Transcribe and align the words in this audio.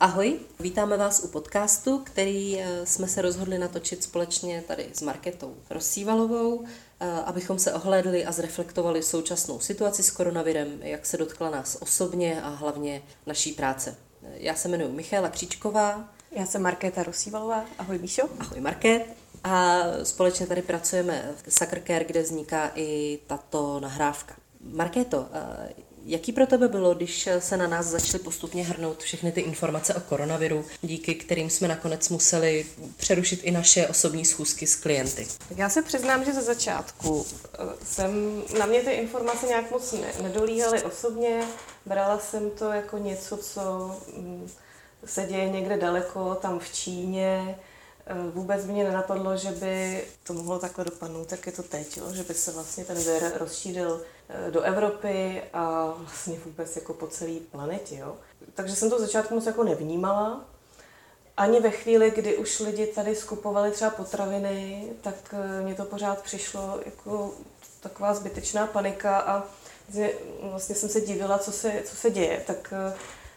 Ahoj, 0.00 0.40
vítáme 0.60 0.96
vás 0.96 1.20
u 1.24 1.28
podcastu, 1.28 1.98
který 1.98 2.60
eh, 2.60 2.86
jsme 2.86 3.08
se 3.08 3.22
rozhodli 3.22 3.58
natočit 3.58 4.02
společně 4.02 4.64
tady 4.68 4.88
s 4.92 5.02
Marketou 5.02 5.56
Rosívalovou, 5.70 6.64
eh, 7.00 7.10
abychom 7.10 7.58
se 7.58 7.72
ohlédli 7.72 8.24
a 8.24 8.32
zreflektovali 8.32 9.02
současnou 9.02 9.60
situaci 9.60 10.02
s 10.02 10.10
koronavirem, 10.10 10.68
jak 10.82 11.06
se 11.06 11.16
dotkla 11.16 11.50
nás 11.50 11.78
osobně 11.80 12.42
a 12.42 12.48
hlavně 12.48 13.02
naší 13.26 13.52
práce. 13.52 13.96
Já 14.34 14.54
se 14.54 14.68
jmenuji 14.68 14.92
Michála 14.92 15.28
Kříčková. 15.28 16.08
Já 16.30 16.46
jsem 16.46 16.62
Markéta 16.62 17.02
Rosívalová. 17.02 17.64
Ahoj 17.78 17.98
Míšo. 17.98 18.22
Ahoj 18.38 18.60
Market. 18.60 19.02
A 19.44 19.82
společně 20.02 20.46
tady 20.46 20.62
pracujeme 20.62 21.34
v 21.46 21.52
Sucker 21.52 21.82
Care, 21.86 22.04
kde 22.04 22.22
vzniká 22.22 22.70
i 22.74 23.18
tato 23.26 23.80
nahrávka. 23.80 24.34
Markéto, 24.60 25.28
eh, 25.32 25.72
Jaký 26.10 26.32
pro 26.32 26.46
tebe 26.46 26.68
bylo, 26.68 26.94
když 26.94 27.28
se 27.38 27.56
na 27.56 27.66
nás 27.66 27.86
začaly 27.86 28.24
postupně 28.24 28.64
hrnout 28.64 29.02
všechny 29.02 29.32
ty 29.32 29.40
informace 29.40 29.94
o 29.94 30.00
koronaviru, 30.00 30.64
díky 30.82 31.14
kterým 31.14 31.50
jsme 31.50 31.68
nakonec 31.68 32.08
museli 32.08 32.66
přerušit 32.96 33.40
i 33.44 33.50
naše 33.50 33.86
osobní 33.86 34.24
schůzky 34.24 34.66
s 34.66 34.76
klienty? 34.76 35.26
Tak 35.48 35.58
já 35.58 35.68
se 35.68 35.82
přiznám, 35.82 36.24
že 36.24 36.32
ze 36.32 36.42
začátku 36.42 37.26
eh, 37.54 37.58
jsem, 37.84 38.42
na 38.58 38.66
mě 38.66 38.80
ty 38.80 38.90
informace 38.90 39.46
nějak 39.46 39.70
moc 39.70 39.92
ne, 39.92 40.12
nedolíhaly 40.22 40.82
osobně. 40.82 41.44
Brala 41.86 42.18
jsem 42.18 42.50
to 42.50 42.64
jako 42.72 42.98
něco, 42.98 43.36
co 43.36 43.60
mm, 44.16 44.48
se 45.04 45.26
děje 45.26 45.48
někde 45.48 45.76
daleko, 45.76 46.34
tam 46.34 46.58
v 46.58 46.72
Číně, 46.72 47.56
Eh, 48.10 48.30
vůbec 48.34 48.64
mě 48.64 48.84
nenapadlo, 48.84 49.36
že 49.36 49.50
by 49.50 50.04
to 50.22 50.32
mohlo 50.32 50.58
takhle 50.58 50.84
dopadnout, 50.84 51.28
tak 51.28 51.46
je 51.46 51.52
to 51.52 51.62
teď, 51.62 52.00
že 52.12 52.22
by 52.22 52.34
se 52.34 52.52
vlastně 52.52 52.84
ten 52.84 52.96
vir 52.96 53.32
rozšířil 53.34 54.02
do 54.50 54.60
Evropy 54.60 55.42
a 55.52 55.94
vlastně 55.98 56.36
vůbec 56.44 56.76
jako 56.76 56.94
po 56.94 57.06
celé 57.06 57.40
planetě. 57.50 57.96
Jo? 57.96 58.16
Takže 58.54 58.76
jsem 58.76 58.90
to 58.90 59.00
začátku 59.00 59.34
moc 59.34 59.46
jako 59.46 59.64
nevnímala. 59.64 60.44
Ani 61.36 61.60
ve 61.60 61.70
chvíli, 61.70 62.10
kdy 62.10 62.36
už 62.36 62.60
lidi 62.60 62.86
tady 62.86 63.16
skupovali 63.16 63.70
třeba 63.70 63.90
potraviny, 63.90 64.88
tak 65.00 65.14
eh, 65.32 65.62
mně 65.62 65.74
to 65.74 65.84
pořád 65.84 66.22
přišlo 66.22 66.80
jako 66.86 67.34
taková 67.80 68.14
zbytečná 68.14 68.66
panika 68.66 69.18
a 69.18 69.44
vlastně 70.42 70.74
jsem 70.74 70.88
se 70.88 71.00
divila, 71.00 71.38
co 71.38 71.52
se, 71.52 71.82
co 71.84 71.96
se 71.96 72.10
děje. 72.10 72.42
Tak 72.46 72.74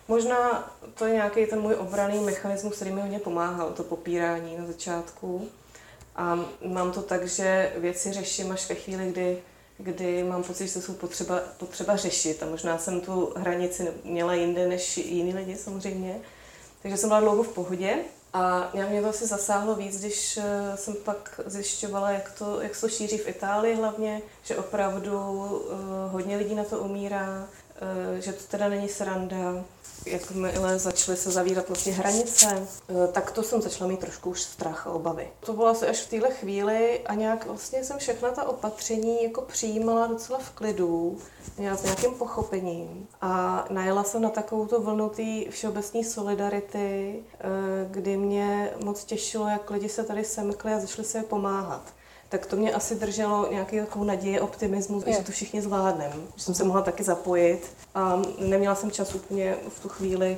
Možná 0.07 0.71
to 0.93 1.05
je 1.05 1.13
nějaký 1.13 1.45
ten 1.45 1.61
můj 1.61 1.75
obraný 1.75 2.19
mechanismus, 2.19 2.75
který 2.75 2.91
mi 2.91 3.01
hodně 3.01 3.19
pomáhal, 3.19 3.71
to 3.71 3.83
popírání 3.83 4.57
na 4.57 4.65
začátku. 4.65 5.49
A 6.15 6.39
mám 6.65 6.91
to 6.91 7.01
tak, 7.01 7.27
že 7.27 7.73
věci 7.77 8.11
řeším 8.11 8.51
až 8.51 8.69
ve 8.69 8.75
chvíli, 8.75 9.11
kdy, 9.11 9.41
kdy 9.77 10.23
mám 10.23 10.43
pocit, 10.43 10.67
že 10.67 10.73
to 10.73 10.81
jsou 10.81 10.93
potřeba, 10.93 11.39
potřeba 11.57 11.95
řešit. 11.95 12.43
A 12.43 12.45
možná 12.45 12.77
jsem 12.77 13.01
tu 13.01 13.33
hranici 13.35 13.87
měla 14.03 14.33
jinde 14.33 14.67
než 14.67 14.97
jiní 14.97 15.33
lidi 15.33 15.55
samozřejmě. 15.55 16.19
Takže 16.81 16.97
jsem 16.97 17.09
byla 17.09 17.19
dlouho 17.19 17.43
v 17.43 17.53
pohodě. 17.53 17.97
A 18.33 18.69
nějak 18.73 18.89
mě 18.89 19.01
to 19.01 19.09
asi 19.09 19.27
zasáhlo 19.27 19.75
víc, 19.75 19.99
když 19.99 20.37
eh, 20.37 20.77
jsem 20.77 20.95
pak 21.03 21.39
zjišťovala, 21.45 22.11
jak, 22.11 22.31
to, 22.31 22.61
jak 22.61 22.79
to 22.79 22.89
šíří 22.89 23.17
v 23.17 23.27
Itálii 23.27 23.75
hlavně, 23.75 24.21
že 24.43 24.55
opravdu 24.55 25.17
uh, 25.17 25.59
hodně 26.11 26.37
lidí 26.37 26.55
na 26.55 26.63
to 26.63 26.79
umírá, 26.79 27.47
že 28.19 28.33
to 28.33 28.43
teda 28.43 28.69
není 28.69 28.89
sranda 28.89 29.63
jakmile 30.05 30.79
začaly 30.79 31.17
se 31.17 31.31
zavírat 31.31 31.67
vlastně 31.67 31.93
hranice, 31.93 32.67
eh, 32.89 33.07
tak 33.11 33.31
to 33.31 33.43
jsem 33.43 33.61
začala 33.61 33.89
mít 33.89 33.99
trošku 33.99 34.29
už 34.29 34.41
strach 34.41 34.87
a 34.87 34.91
obavy. 34.91 35.27
To 35.39 35.53
bylo 35.53 35.67
asi 35.67 35.87
až 35.87 35.97
v 35.97 36.09
téhle 36.09 36.31
chvíli 36.31 36.99
a 36.99 37.13
nějak 37.13 37.45
vlastně 37.45 37.83
jsem 37.83 37.99
všechna 37.99 38.31
ta 38.31 38.43
opatření 38.43 39.23
jako 39.23 39.41
přijímala 39.41 40.07
docela 40.07 40.39
v 40.39 40.49
klidu, 40.49 41.17
nějak 41.57 41.79
s 41.79 41.83
nějakým 41.83 42.11
pochopením. 42.11 43.07
A 43.21 43.65
najela 43.69 44.03
jsem 44.03 44.21
na 44.21 44.29
takovou 44.29 44.67
tu 44.67 44.81
vlnu 44.81 45.09
té 45.09 45.49
všeobecné 45.49 46.03
solidarity, 46.03 47.19
eh, 47.39 47.47
kdy 47.91 48.17
mě 48.17 48.73
moc 48.83 49.03
těšilo, 49.03 49.47
jak 49.47 49.69
lidi 49.69 49.89
se 49.89 50.03
tady 50.03 50.23
semkli 50.23 50.73
a 50.73 50.79
začali 50.79 51.07
se 51.07 51.23
pomáhat 51.23 51.81
tak 52.33 52.45
to 52.45 52.55
mě 52.55 52.73
asi 52.73 52.95
drželo 52.95 53.47
nějaký 53.51 53.79
takovou 53.79 54.05
naději, 54.05 54.39
optimismus, 54.39 55.03
je. 55.07 55.13
že 55.13 55.23
to 55.23 55.31
všichni 55.31 55.61
zvládneme. 55.61 56.15
Že 56.35 56.43
jsem 56.43 56.53
se 56.53 56.63
mohla 56.63 56.81
taky 56.81 57.03
zapojit 57.03 57.71
a 57.95 58.21
neměla 58.39 58.75
jsem 58.75 58.91
čas 58.91 59.15
úplně 59.15 59.55
v 59.69 59.79
tu 59.79 59.89
chvíli 59.89 60.37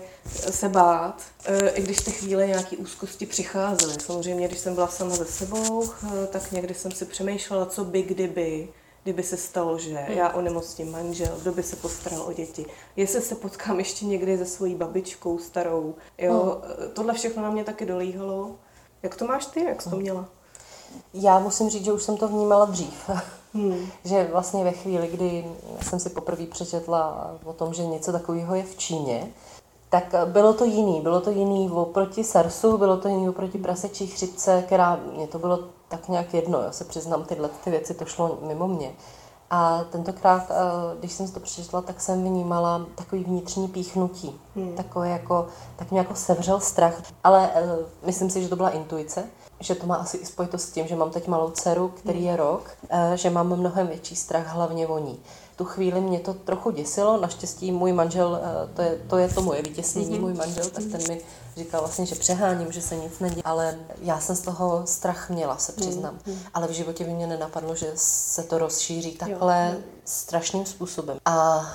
se 0.49 0.69
bát, 0.69 1.21
e, 1.45 1.69
i 1.69 1.81
když 1.81 1.97
ty 1.97 2.11
chvíle 2.11 2.47
nějaký 2.47 2.77
úzkosti 2.77 3.25
přicházely. 3.25 3.93
Samozřejmě, 3.99 4.47
když 4.47 4.59
jsem 4.59 4.75
byla 4.75 4.87
sama 4.87 5.15
ze 5.15 5.25
sebou, 5.25 5.83
e, 5.83 6.27
tak 6.27 6.51
někdy 6.51 6.73
jsem 6.73 6.91
si 6.91 7.05
přemýšlela, 7.05 7.65
co 7.65 7.83
by, 7.83 8.01
kdyby, 8.01 8.67
kdyby 9.03 9.23
se 9.23 9.37
stalo, 9.37 9.79
že 9.79 9.95
hmm. 9.95 10.17
já 10.17 10.29
onemocním 10.29 10.91
manžel, 10.91 11.37
kdo 11.41 11.51
by 11.51 11.63
se 11.63 11.75
postaral 11.75 12.21
o 12.21 12.33
děti, 12.33 12.65
jestli 12.95 13.21
se 13.21 13.35
potkám 13.35 13.79
ještě 13.79 14.05
někdy 14.05 14.37
se 14.37 14.45
svojí 14.45 14.75
babičkou 14.75 15.39
starou. 15.39 15.95
Jo, 16.17 16.61
hmm. 16.65 16.91
Tohle 16.93 17.13
všechno 17.13 17.43
na 17.43 17.49
mě 17.49 17.63
taky 17.63 17.85
dolíhalo. 17.85 18.55
Jak 19.03 19.15
to 19.15 19.25
máš 19.25 19.45
ty? 19.45 19.63
Jak 19.63 19.81
jsi 19.81 19.89
to 19.89 19.95
měla? 19.95 20.29
Já 21.13 21.39
musím 21.39 21.69
říct, 21.69 21.85
že 21.85 21.93
už 21.93 22.03
jsem 22.03 22.17
to 22.17 22.27
vnímala 22.27 22.65
dřív. 22.65 23.09
Hmm. 23.53 23.87
že 24.03 24.29
vlastně 24.31 24.63
ve 24.63 24.71
chvíli, 24.71 25.07
kdy 25.07 25.45
jsem 25.81 25.99
si 25.99 26.09
poprvé 26.09 26.45
přečetla 26.45 27.31
o 27.43 27.53
tom, 27.53 27.73
že 27.73 27.85
něco 27.85 28.11
takového 28.11 28.55
je 28.55 28.63
v 28.63 28.77
Číně, 28.77 29.27
tak 29.89 30.15
bylo 30.25 30.53
to 30.53 30.65
jiný. 30.65 31.01
Bylo 31.01 31.21
to 31.21 31.29
jiný 31.29 31.69
oproti 31.71 32.23
SARSu, 32.23 32.77
bylo 32.77 32.97
to 32.97 33.07
jiný 33.07 33.29
oproti 33.29 33.57
prasečí 33.57 34.07
chřipce, 34.07 34.63
která 34.65 34.99
mě 35.15 35.27
to 35.27 35.39
bylo 35.39 35.59
tak 35.87 36.09
nějak 36.09 36.33
jedno. 36.33 36.61
Já 36.61 36.71
se 36.71 36.83
přiznám, 36.83 37.23
tyhle 37.23 37.49
ty 37.63 37.71
věci 37.71 37.93
to 37.93 38.05
šlo 38.05 38.37
mimo 38.41 38.67
mě. 38.67 38.91
A 39.49 39.83
tentokrát, 39.83 40.51
eh, 40.51 40.55
když 40.99 41.13
jsem 41.13 41.27
si 41.27 41.33
to 41.33 41.39
přečetla, 41.39 41.81
tak 41.81 42.01
jsem 42.01 42.23
vnímala 42.23 42.85
takový 42.95 43.23
vnitřní 43.23 43.67
píchnutí. 43.67 44.39
Hmm. 44.55 44.73
Takové 44.73 45.09
jako, 45.09 45.47
tak 45.75 45.91
mě 45.91 45.99
jako 45.99 46.15
sevřel 46.15 46.59
strach. 46.59 47.01
Ale 47.23 47.49
uh, 47.49 47.85
myslím 48.05 48.29
si, 48.29 48.41
že 48.41 48.49
to 48.49 48.55
byla 48.55 48.69
intuice 48.69 49.23
že 49.59 49.75
to 49.75 49.87
má 49.87 49.95
asi 49.95 50.17
i 50.17 50.25
spojitost 50.25 50.69
s 50.69 50.71
tím, 50.71 50.87
že 50.87 50.95
mám 50.95 51.09
teď 51.09 51.27
malou 51.27 51.51
dceru, 51.51 51.87
který 51.87 52.23
je 52.23 52.35
rok, 52.35 52.71
eh, 52.89 53.17
že 53.17 53.29
mám 53.29 53.57
mnohem 53.57 53.87
větší 53.87 54.15
strach 54.15 54.47
hlavně 54.47 54.87
o 54.87 54.99
ní. 54.99 55.19
Tu 55.55 55.65
chvíli 55.65 56.01
mě 56.01 56.19
to 56.19 56.33
trochu 56.33 56.71
děsilo, 56.71 57.21
naštěstí 57.21 57.71
můj 57.71 57.93
manžel, 57.93 58.39
eh, 58.43 58.73
to 58.75 58.81
je 58.81 58.99
to, 59.07 59.17
je 59.17 59.27
to 59.27 59.41
moje 59.41 59.61
vytěsnění, 59.61 60.17
mm-hmm. 60.17 60.21
můj 60.21 60.33
manžel, 60.33 60.69
tak 60.69 60.83
ten 60.91 61.01
mi 61.07 61.21
říkal 61.57 61.81
vlastně, 61.81 62.05
že 62.05 62.15
přeháním, 62.15 62.71
že 62.71 62.81
se 62.81 62.95
nic 62.95 63.19
neděje, 63.19 63.43
ale 63.45 63.79
já 64.01 64.19
jsem 64.19 64.35
z 64.35 64.41
toho 64.41 64.81
strach 64.85 65.29
měla, 65.29 65.57
se 65.57 65.71
přiznám. 65.71 66.17
Mm-hmm. 66.17 66.37
Ale 66.53 66.67
v 66.67 66.71
životě 66.71 67.03
by 67.03 67.13
mě 67.13 67.27
nenapadlo, 67.27 67.75
že 67.75 67.91
se 67.95 68.43
to 68.43 68.57
rozšíří 68.57 69.11
takhle 69.11 69.71
jo. 69.73 69.81
strašným 70.05 70.65
způsobem. 70.65 71.17
A 71.25 71.67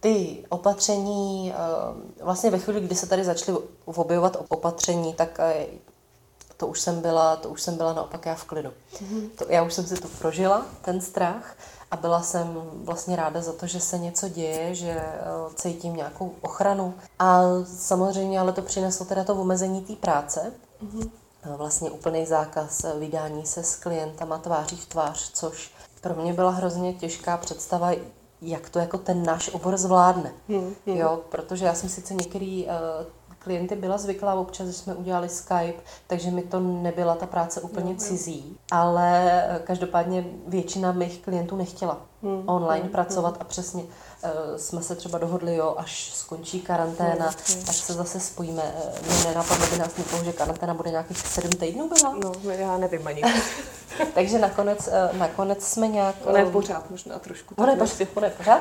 ty 0.00 0.44
opatření, 0.48 1.52
eh, 1.52 2.24
vlastně 2.24 2.50
ve 2.50 2.58
chvíli, 2.58 2.80
kdy 2.80 2.94
se 2.94 3.06
tady 3.06 3.24
začaly 3.24 3.58
objevovat 3.84 4.36
opatření, 4.48 5.14
tak 5.14 5.40
to 6.56 6.66
už 6.66 6.80
jsem 6.80 7.00
byla, 7.00 7.36
to 7.36 7.48
už 7.48 7.62
jsem 7.62 7.76
byla 7.76 7.92
naopak 7.92 8.26
já 8.26 8.34
v 8.34 8.44
klidu. 8.44 8.70
Mm-hmm. 8.94 9.28
To, 9.38 9.44
já 9.48 9.62
už 9.62 9.74
jsem 9.74 9.86
si 9.86 9.94
to 9.94 10.08
prožila, 10.08 10.66
ten 10.82 11.00
strach, 11.00 11.56
a 11.96 12.00
byla 12.00 12.22
jsem 12.22 12.62
vlastně 12.84 13.16
ráda 13.16 13.42
za 13.42 13.52
to, 13.52 13.66
že 13.66 13.80
se 13.80 13.98
něco 13.98 14.28
děje, 14.28 14.74
že 14.74 14.94
uh, 15.46 15.52
cítím 15.54 15.96
nějakou 15.96 16.34
ochranu. 16.40 16.94
A 17.18 17.42
samozřejmě 17.64 18.40
ale 18.40 18.52
to 18.52 18.62
přineslo 18.62 19.06
teda 19.06 19.24
to 19.24 19.34
omezení 19.34 19.80
té 19.80 19.96
práce. 19.96 20.52
Mm-hmm. 20.84 21.10
Vlastně 21.56 21.90
úplný 21.90 22.26
zákaz 22.26 22.86
vydání 22.98 23.46
se 23.46 23.62
s 23.62 23.76
klientama 23.76 24.38
tváří 24.38 24.76
v 24.76 24.86
tvář, 24.86 25.30
což 25.32 25.74
pro 26.00 26.14
mě 26.14 26.32
byla 26.32 26.50
hrozně 26.50 26.94
těžká 26.94 27.36
představa, 27.36 27.90
jak 28.42 28.70
to 28.70 28.78
jako 28.78 28.98
ten 28.98 29.22
náš 29.22 29.54
obor 29.54 29.76
zvládne. 29.76 30.32
Hmm, 30.48 30.74
hmm. 30.86 30.96
Jo, 30.96 31.20
protože 31.28 31.64
já 31.64 31.74
jsem 31.74 31.88
sice 31.88 32.14
některý 32.14 32.64
uh, 32.64 32.70
klienty 33.46 33.76
byla 33.76 33.98
zvyklá, 33.98 34.34
občas 34.34 34.68
jsme 34.68 34.94
udělali 34.94 35.28
Skype, 35.28 35.82
takže 36.06 36.30
mi 36.30 36.42
to 36.42 36.60
nebyla 36.60 37.14
ta 37.14 37.26
práce 37.26 37.60
úplně 37.60 37.92
no, 37.92 37.96
cizí, 37.96 38.56
ale 38.70 39.32
eh, 39.32 39.60
každopádně 39.64 40.24
většina 40.46 40.92
mých 40.92 41.22
klientů 41.22 41.56
nechtěla 41.56 42.00
hmm, 42.22 42.42
online 42.46 42.82
hmm, 42.82 42.92
pracovat 42.92 43.34
hmm. 43.34 43.38
a 43.40 43.44
přesně 43.44 43.82
jsme 44.56 44.82
se 44.82 44.96
třeba 44.96 45.18
dohodli, 45.18 45.56
jo, 45.56 45.74
až 45.78 46.10
skončí 46.14 46.60
karanténa, 46.60 47.26
hmm, 47.48 47.64
tak 47.66 47.74
se 47.74 47.92
zase 47.92 48.20
spojíme. 48.20 48.74
Mě 49.06 49.24
nenapadlo 49.24 49.66
by 49.66 49.78
nás 49.78 49.96
někoho, 49.96 50.24
že 50.24 50.32
karanténa 50.32 50.74
bude 50.74 50.90
nějakých 50.90 51.18
sedm 51.18 51.50
týdnů 51.50 51.88
byla? 51.88 52.14
No, 52.22 52.32
já 52.50 52.76
nevím 52.76 53.06
ani. 53.06 53.22
Takže 54.14 54.38
nakonec, 54.38 54.88
uh, 54.88 55.18
nakonec 55.18 55.66
jsme 55.66 55.88
nějak... 55.88 56.14
Ono 56.24 56.36
je 56.36 56.46
pořád 56.46 56.90
možná 56.90 57.18
trošku. 57.18 57.54
Ono 57.58 57.72
je, 57.72 57.76
pořád, 57.78 58.08
ono 58.14 58.26
je 58.26 58.32
pořád, 58.32 58.60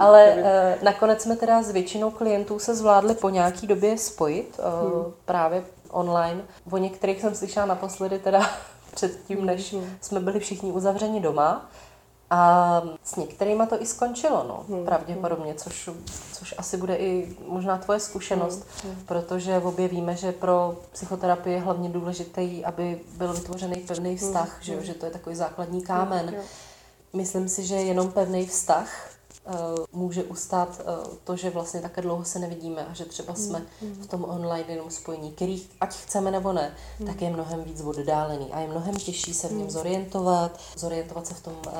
ale 0.00 0.36
nakonec 0.82 1.22
jsme 1.22 1.36
teda 1.36 1.62
s 1.62 1.70
většinou 1.70 2.10
klientů 2.10 2.58
se 2.58 2.74
zvládli 2.74 3.14
po 3.14 3.28
nějaký 3.28 3.66
době 3.66 3.98
spojit 3.98 4.60
hmm. 4.82 5.12
právě 5.24 5.64
online. 5.90 6.42
O 6.70 6.78
některých 6.78 7.20
jsem 7.20 7.34
slyšela 7.34 7.66
naposledy 7.66 8.18
teda 8.18 8.50
předtím, 8.94 9.46
než 9.46 9.72
hmm. 9.72 9.96
jsme 10.00 10.20
byli 10.20 10.40
všichni 10.40 10.72
uzavřeni 10.72 11.20
doma. 11.20 11.70
A 12.30 12.82
s 13.04 13.16
některýma 13.16 13.66
to 13.66 13.82
i 13.82 13.86
skončilo, 13.86 14.44
no, 14.48 14.64
hmm. 14.68 14.84
pravděpodobně, 14.84 15.54
což, 15.54 15.90
což 16.32 16.54
asi 16.58 16.76
bude 16.76 16.96
i 16.96 17.36
možná 17.48 17.78
tvoje 17.78 18.00
zkušenost, 18.00 18.66
hmm. 18.84 18.96
protože 19.06 19.58
obě 19.58 19.88
víme, 19.88 20.16
že 20.16 20.32
pro 20.32 20.76
psychoterapii 20.92 21.54
je 21.54 21.60
hlavně 21.60 21.88
důležitý, 21.88 22.64
aby 22.64 23.00
byl 23.16 23.32
vytvořený 23.32 23.76
pevný 23.76 24.16
vztah, 24.16 24.54
hmm. 24.54 24.62
že, 24.62 24.84
že 24.86 24.94
to 24.94 25.06
je 25.06 25.12
takový 25.12 25.36
základní 25.36 25.82
kámen. 25.82 26.28
Hmm. 26.28 26.44
Myslím 27.12 27.48
si, 27.48 27.66
že 27.66 27.74
jenom 27.74 28.12
pevný 28.12 28.46
vztah 28.46 29.13
může 29.92 30.24
ustát 30.24 30.80
to, 31.24 31.36
že 31.36 31.50
vlastně 31.50 31.80
také 31.80 32.02
dlouho 32.02 32.24
se 32.24 32.38
nevidíme 32.38 32.86
a 32.86 32.94
že 32.94 33.04
třeba 33.04 33.34
jsme 33.34 33.66
mm. 33.82 33.94
v 34.02 34.06
tom 34.06 34.24
online 34.24 34.64
jenom 34.68 34.90
spojení, 34.90 35.32
který 35.32 35.66
ať 35.80 35.96
chceme 35.96 36.30
nebo 36.30 36.52
ne, 36.52 36.74
mm. 37.00 37.06
tak 37.06 37.22
je 37.22 37.30
mnohem 37.30 37.64
víc 37.64 37.80
oddálený 37.80 38.52
a 38.52 38.60
je 38.60 38.68
mnohem 38.68 38.94
těžší 38.94 39.34
se 39.34 39.48
v 39.48 39.52
něm 39.52 39.62
mm. 39.62 39.70
zorientovat, 39.70 40.60
zorientovat 40.76 41.26
se 41.26 41.34
v 41.34 41.42
tom 41.42 41.52
uh, 41.66 41.72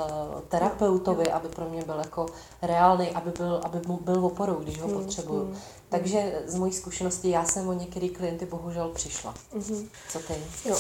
terapeutovi, 0.48 1.30
aby 1.30 1.48
pro 1.48 1.68
mě 1.68 1.82
byl 1.82 1.98
jako 1.98 2.26
reálný, 2.62 3.10
aby 3.10 3.30
byl, 3.30 3.60
aby 3.64 3.80
mu 3.86 3.96
byl 3.96 4.26
oporou, 4.26 4.54
když 4.54 4.80
ho 4.80 4.88
mm. 4.88 4.94
potřebuju. 4.94 5.44
Mm. 5.44 5.58
Takže 5.88 6.42
z 6.46 6.54
mojí 6.54 6.72
zkušenosti 6.72 7.30
já 7.30 7.44
jsem 7.44 7.68
o 7.68 7.72
některé 7.72 8.08
klienty 8.08 8.46
bohužel 8.46 8.88
přišla. 8.88 9.34
Mm-hmm. 9.54 9.88
Co 10.08 10.18
ty? 10.18 10.34
Jo, 10.64 10.76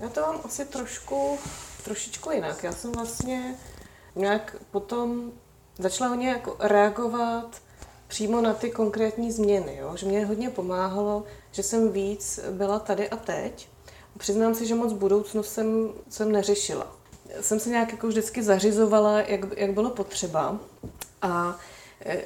já 0.00 0.08
to 0.08 0.20
mám 0.20 0.40
asi 0.44 0.64
trošku, 0.64 1.38
trošičku 1.84 2.30
jinak. 2.30 2.64
Já 2.64 2.72
jsem 2.72 2.92
vlastně 2.92 3.56
nějak 4.16 4.56
potom 4.70 5.32
začala 5.78 6.10
hodně 6.10 6.28
jako 6.28 6.56
reagovat 6.60 7.62
přímo 8.08 8.40
na 8.40 8.54
ty 8.54 8.70
konkrétní 8.70 9.32
změny, 9.32 9.76
jo? 9.80 9.92
že 9.96 10.06
mě 10.06 10.26
hodně 10.26 10.50
pomáhalo, 10.50 11.24
že 11.52 11.62
jsem 11.62 11.92
víc 11.92 12.40
byla 12.50 12.78
tady 12.78 13.08
a 13.10 13.16
teď. 13.16 13.68
Přiznám 14.18 14.54
si, 14.54 14.66
že 14.66 14.74
moc 14.74 14.92
budoucnost 14.92 15.52
jsem, 15.52 15.90
jsem 16.08 16.32
neřešila. 16.32 16.96
Jsem 17.40 17.60
se 17.60 17.70
nějak 17.70 17.92
jako 17.92 18.06
vždycky 18.08 18.42
zařizovala, 18.42 19.20
jak, 19.20 19.40
jak 19.56 19.72
bylo 19.72 19.90
potřeba. 19.90 20.58
A 21.22 21.58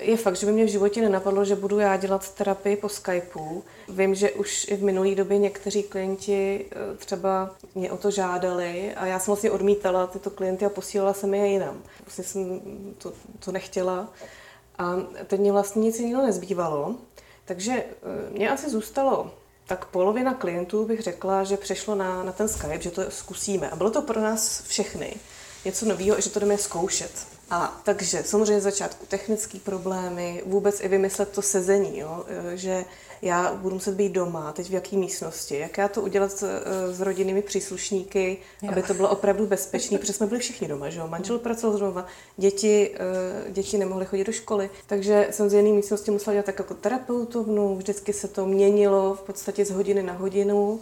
je 0.01 0.17
fakt, 0.17 0.37
že 0.37 0.47
by 0.47 0.53
mě 0.53 0.65
v 0.65 0.69
životě 0.69 1.01
nenapadlo, 1.03 1.45
že 1.45 1.57
budu 1.57 1.79
já 1.79 1.97
dělat 1.97 2.35
terapii 2.35 2.77
po 2.77 2.89
Skypeu. 2.89 3.63
Vím, 3.89 4.15
že 4.15 4.31
už 4.31 4.69
i 4.69 4.77
v 4.77 4.83
minulé 4.83 5.15
době 5.15 5.39
někteří 5.39 5.83
klienti 5.83 6.67
eh, 6.71 6.97
třeba 6.97 7.51
mě 7.75 7.93
o 7.93 7.97
to 7.97 8.11
žádali 8.11 8.95
a 8.95 9.07
já 9.07 9.19
jsem 9.19 9.27
vlastně 9.27 9.51
odmítala 9.51 10.07
tyto 10.07 10.31
klienty 10.31 10.65
a 10.65 10.69
posílala 10.69 11.15
jsem 11.15 11.35
je 11.35 11.47
jinam. 11.47 11.83
Vlastně 12.05 12.25
jsem 12.25 12.61
to, 12.99 13.13
to 13.39 13.53
nechtěla. 13.53 14.13
A 14.79 14.97
teď 15.27 15.41
mě 15.41 15.53
vlastně 15.53 15.83
nic 15.83 16.01
jiného 16.01 16.27
nezbývalo. 16.27 16.95
Takže 17.45 17.73
eh, 17.73 18.31
mě 18.31 18.51
asi 18.51 18.71
zůstalo 18.71 19.31
tak 19.71 19.85
polovina 19.85 20.35
klientů 20.35 20.87
bych 20.87 21.01
řekla, 21.01 21.45
že 21.45 21.57
přešlo 21.57 21.95
na, 21.95 22.23
na 22.23 22.33
ten 22.33 22.49
Skype, 22.49 22.83
že 22.83 22.91
to 22.91 23.11
zkusíme. 23.11 23.71
A 23.71 23.77
bylo 23.77 23.91
to 23.91 24.03
pro 24.03 24.21
nás 24.21 24.63
všechny 24.63 25.15
něco 25.65 25.87
nového, 25.87 26.21
že 26.21 26.31
to 26.31 26.41
jdeme 26.41 26.59
zkoušet. 26.59 27.27
A 27.51 27.81
takže 27.85 28.23
samozřejmě 28.23 28.61
začátku 28.61 29.07
technické 29.07 29.59
problémy, 29.59 30.43
vůbec 30.47 30.81
i 30.81 30.89
vymyslet 30.89 31.29
to 31.29 31.43
sezení, 31.43 31.99
jo? 31.99 32.25
E, 32.29 32.57
že 32.57 32.85
já 33.23 33.55
budu 33.55 33.75
muset 33.75 33.95
být 33.95 34.13
doma, 34.13 34.53
teď 34.53 34.71
v 34.71 34.73
jaké 34.73 34.97
místnosti, 34.97 35.59
jak 35.59 35.79
já 35.79 35.89
to 35.89 36.03
udělat 36.03 36.33
s, 36.33 36.43
e, 36.43 36.95
s 36.95 37.01
rodinnými 37.01 37.43
příslušníky, 37.43 38.39
jo. 38.63 38.71
aby 38.73 38.83
to 38.83 38.95
bylo 38.95 39.09
opravdu 39.09 39.47
bezpečné, 39.47 39.99
protože 39.99 40.13
jsme 40.13 40.27
byli 40.27 40.41
všichni 40.41 40.69
doma, 40.69 40.91
že 40.91 40.99
jo? 40.99 41.07
manžel 41.09 41.39
pracoval 41.39 41.79
doma, 41.79 42.07
děti, 42.37 42.91
e, 43.47 43.51
děti 43.51 43.79
nemohly 43.79 44.07
chodit 44.07 44.25
do 44.25 44.33
školy, 44.33 44.71
takže 44.87 45.29
jsem 45.31 45.51
z 45.51 45.53
jedné 45.53 45.71
místnosti 45.71 46.11
musela 46.11 46.35
dělat 46.35 46.47
tak 46.47 46.59
jako 46.59 46.75
terapeutovnu, 46.75 47.77
vždycky 47.77 48.13
se 48.13 48.29
to 48.29 48.47
měnilo 48.47 49.15
v 49.15 49.21
podstatě 49.21 49.65
z 49.65 49.71
hodiny 49.71 50.03
na 50.03 50.13
hodinu, 50.13 50.81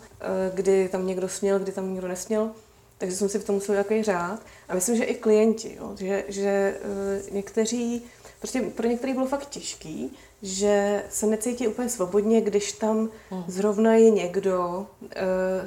kdy 0.54 0.88
tam 0.88 1.06
někdo 1.06 1.28
směl, 1.28 1.58
kdy 1.58 1.72
tam 1.72 1.92
někdo 1.94 2.08
nesměl. 2.08 2.50
Takže 2.98 3.16
jsem 3.16 3.28
si 3.28 3.38
v 3.38 3.44
tom 3.44 3.54
musel 3.54 3.74
nějaký 3.74 4.02
řád. 4.02 4.40
A 4.68 4.74
myslím, 4.74 4.96
že 4.96 5.04
i 5.04 5.14
klienti, 5.14 5.76
jo, 5.80 5.96
že, 5.98 6.24
že 6.28 6.76
uh, 6.84 7.34
někteří, 7.34 8.02
prostě 8.38 8.60
pro 8.60 8.88
některý 8.88 9.12
bylo 9.12 9.26
fakt 9.26 9.48
těžký, 9.48 10.16
že 10.42 11.04
se 11.10 11.26
necítí 11.26 11.68
úplně 11.68 11.88
svobodně, 11.88 12.40
když 12.40 12.72
tam 12.72 13.10
hmm. 13.30 13.44
zrovna 13.48 13.94
je 13.94 14.10
někdo 14.10 14.86
uh, 15.00 15.06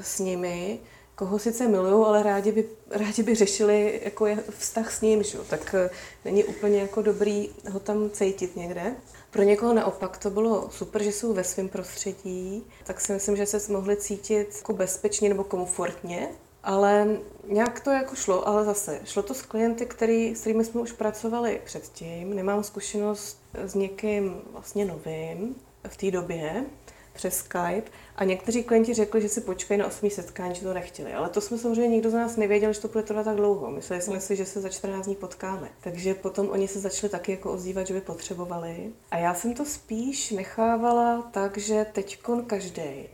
s 0.02 0.20
nimi, 0.20 0.80
koho 1.16 1.40
sice 1.40 1.68
milují, 1.68 2.06
ale 2.06 2.24
rádi 2.24 2.52
by, 2.52 2.66
rádi 2.90 3.24
by 3.24 3.36
řešili 3.36 4.02
jako 4.04 4.26
je 4.26 4.44
vztah 4.58 4.94
s 4.94 5.02
ním, 5.02 5.24
že? 5.24 5.38
tak 5.50 5.76
uh, 5.86 5.96
není 6.26 6.44
úplně 6.44 6.80
jako 6.80 7.02
dobrý 7.02 7.50
ho 7.72 7.80
tam 7.80 8.10
cítit 8.10 8.56
někde. 8.56 8.96
Pro 9.32 9.44
někoho 9.44 9.74
naopak 9.74 10.18
to 10.18 10.30
bylo 10.30 10.70
super, 10.72 11.04
že 11.04 11.12
jsou 11.12 11.34
ve 11.34 11.44
svém 11.44 11.70
prostředí, 11.70 12.64
tak 12.84 13.02
si 13.02 13.14
myslím, 13.14 13.36
že 13.36 13.46
se 13.46 13.72
mohli 13.72 13.96
cítit 13.96 14.54
jako 14.58 14.74
bezpečně 14.74 15.30
nebo 15.30 15.44
komfortně 15.44 16.30
ale 16.64 17.08
nějak 17.48 17.80
to 17.80 17.90
jako 17.90 18.16
šlo, 18.16 18.48
ale 18.48 18.66
zase 18.66 19.02
šlo 19.06 19.24
to 19.24 19.34
s 19.34 19.42
klienty, 19.42 19.86
který, 19.86 20.36
s 20.36 20.42
kterými 20.42 20.66
jsme 20.66 20.82
už 20.82 20.92
pracovali 20.92 21.62
předtím. 21.66 22.36
Nemám 22.36 22.64
zkušenost 22.64 23.38
s 23.54 23.76
někým 23.76 24.42
vlastně 24.52 24.86
novým 24.86 25.56
v 25.88 25.98
té 25.98 26.12
době 26.12 26.66
přes 27.14 27.38
Skype 27.38 27.92
a 28.16 28.24
někteří 28.24 28.64
klienti 28.64 28.94
řekli, 28.94 29.22
že 29.22 29.30
si 29.30 29.42
počkají 29.42 29.80
na 29.80 29.88
osmý 29.88 30.10
setkání, 30.10 30.56
že 30.56 30.62
to 30.62 30.74
nechtěli. 30.74 31.14
Ale 31.14 31.30
to 31.30 31.42
jsme 31.42 31.58
samozřejmě 31.58 31.88
nikdo 31.88 32.10
z 32.10 32.14
nás 32.14 32.38
nevěděl, 32.38 32.74
že 32.74 32.82
to 32.82 32.88
bude 32.88 33.04
trvat 33.04 33.24
tak 33.24 33.36
dlouho. 33.36 33.72
Mysleli 33.72 34.02
jsme 34.02 34.20
si, 34.20 34.36
že 34.36 34.46
se 34.46 34.62
za 34.62 34.70
14 34.70 35.06
dní 35.06 35.16
potkáme. 35.16 35.70
Takže 35.82 36.14
potom 36.14 36.50
oni 36.50 36.68
se 36.68 36.80
začali 36.80 37.10
taky 37.12 37.32
jako 37.32 37.52
ozývat, 37.52 37.88
že 37.88 37.94
by 37.94 38.02
potřebovali. 38.02 38.92
A 39.12 39.18
já 39.18 39.34
jsem 39.34 39.54
to 39.54 39.66
spíš 39.66 40.32
nechávala 40.32 41.22
tak, 41.32 41.58
že 41.58 41.86
teďkon 41.94 42.46
každý 42.46 43.10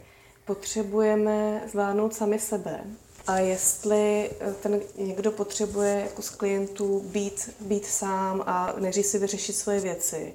potřebujeme 0.46 1.64
zvládnout 1.68 2.14
sami 2.14 2.40
sebe 2.40 2.84
a 3.28 3.40
jestli 3.40 4.30
eh, 4.40 4.54
ten 4.64 4.82
někdo 4.98 5.32
potřebuje 5.32 6.00
jako 6.00 6.22
z 6.22 6.30
klientů 6.30 7.00
být, 7.00 7.50
být 7.60 7.86
sám 7.86 8.44
a 8.46 8.74
neří 8.80 9.04
si 9.04 9.20
vyřešit 9.20 9.54
svoje 9.54 9.80
věci, 9.80 10.34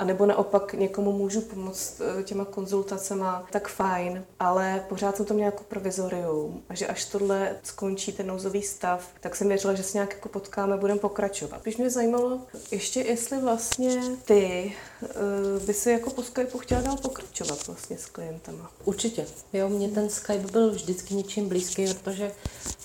a 0.00 0.04
nebo 0.04 0.26
naopak 0.26 0.72
někomu 0.72 1.12
můžu 1.12 1.40
pomoct 1.40 2.00
eh, 2.00 2.22
těma 2.22 2.44
konzultacema, 2.44 3.46
tak 3.50 3.68
fajn, 3.68 4.24
ale 4.38 4.84
pořád 4.88 5.16
jsem 5.16 5.26
to 5.26 5.34
měla 5.34 5.46
jako 5.46 5.64
provizorium 5.64 6.62
a 6.68 6.74
že 6.74 6.86
až 6.86 7.04
tohle 7.04 7.56
skončí 7.62 8.12
ten 8.12 8.26
nouzový 8.26 8.62
stav, 8.62 9.08
tak 9.20 9.36
jsem 9.36 9.48
věřila, 9.48 9.74
že 9.74 9.82
se 9.82 9.98
nějak 9.98 10.14
jako 10.14 10.28
potkáme, 10.28 10.76
budeme 10.76 11.00
pokračovat. 11.00 11.62
Když 11.62 11.76
mě 11.76 11.90
zajímalo 11.90 12.40
ještě, 12.70 13.00
jestli 13.00 13.40
vlastně 13.40 14.02
ty 14.24 14.72
uh, 15.02 15.62
by 15.66 15.74
si 15.74 15.90
jako 15.90 16.10
po 16.10 16.22
Skypeu 16.22 16.58
chtěla 16.58 16.80
dál 16.80 16.96
pokračovat 16.96 17.66
vlastně 17.66 17.98
s 17.98 18.06
klientama. 18.06 18.70
Určitě. 18.84 19.26
Jo, 19.52 19.68
mě 19.68 19.88
ten 19.88 20.10
Skype 20.10 20.52
byl 20.52 20.70
vždycky 20.70 21.14
něčím 21.14 21.48
blízký, 21.48 21.94
protože 21.94 22.32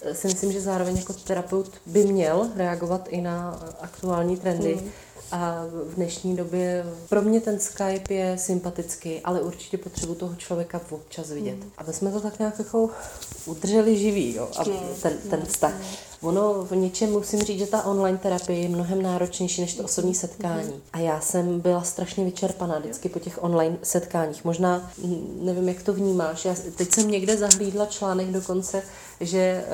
eh, 0.02 0.16
si 0.16 0.28
myslím, 0.28 0.52
že 0.52 0.62
zároveň 0.62 0.98
jako 0.98 1.14
terapeut 1.14 1.72
by 1.86 2.04
měl 2.04 2.50
reagovat 2.56 3.08
i 3.10 3.22
na 3.22 3.60
aktuální 3.82 4.38
trendy. 4.38 4.76
Mm 4.76 4.92
a 5.32 5.66
v 5.86 5.96
dnešní 5.96 6.36
době 6.36 6.86
pro 7.10 7.22
mě 7.22 7.42
ten 7.42 7.60
Skype 7.60 8.14
je 8.14 8.38
sympatický, 8.38 9.20
ale 9.20 9.42
určitě 9.42 9.78
potřebuji 9.78 10.16
toho 10.16 10.36
člověka 10.36 10.82
občas 10.90 11.30
vidět. 11.30 11.56
Mm. 11.56 11.72
Aby 11.78 11.94
jsme 11.94 12.12
to 12.12 12.22
tak 12.22 12.40
nějak 12.40 12.60
jako 12.60 12.90
udrželi 13.46 13.98
živý, 13.98 14.36
jo, 14.36 14.50
a 14.58 14.64
ten, 15.02 15.18
ten 15.30 15.46
vztah. 15.46 15.74
Ono 16.22 16.54
v 16.66 16.76
něčem 16.76 17.12
musím 17.12 17.40
říct, 17.40 17.60
že 17.60 17.68
ta 17.68 17.86
online 17.86 18.18
terapie 18.18 18.60
je 18.60 18.70
mnohem 18.70 19.02
náročnější 19.02 19.62
než 19.62 19.76
to 19.76 19.84
osobní 19.84 20.12
hmm. 20.12 20.20
setkání. 20.20 20.74
A 20.94 21.00
já 21.00 21.22
jsem 21.22 21.60
byla 21.60 21.84
strašně 21.84 22.26
vyčerpaná 22.26 22.80
vždycky 22.80 23.10
po 23.10 23.20
těch 23.20 23.44
online 23.44 23.78
setkáních. 23.84 24.46
Možná, 24.46 24.92
nevím, 25.42 25.70
jak 25.70 25.84
to 25.84 25.94
vnímáš. 25.94 26.46
Já 26.46 26.56
teď 26.78 26.92
jsem 26.92 27.12
někde 27.12 27.38
zahlídla 27.38 27.86
článek 27.86 28.28
dokonce, 28.28 28.84
že 29.20 29.66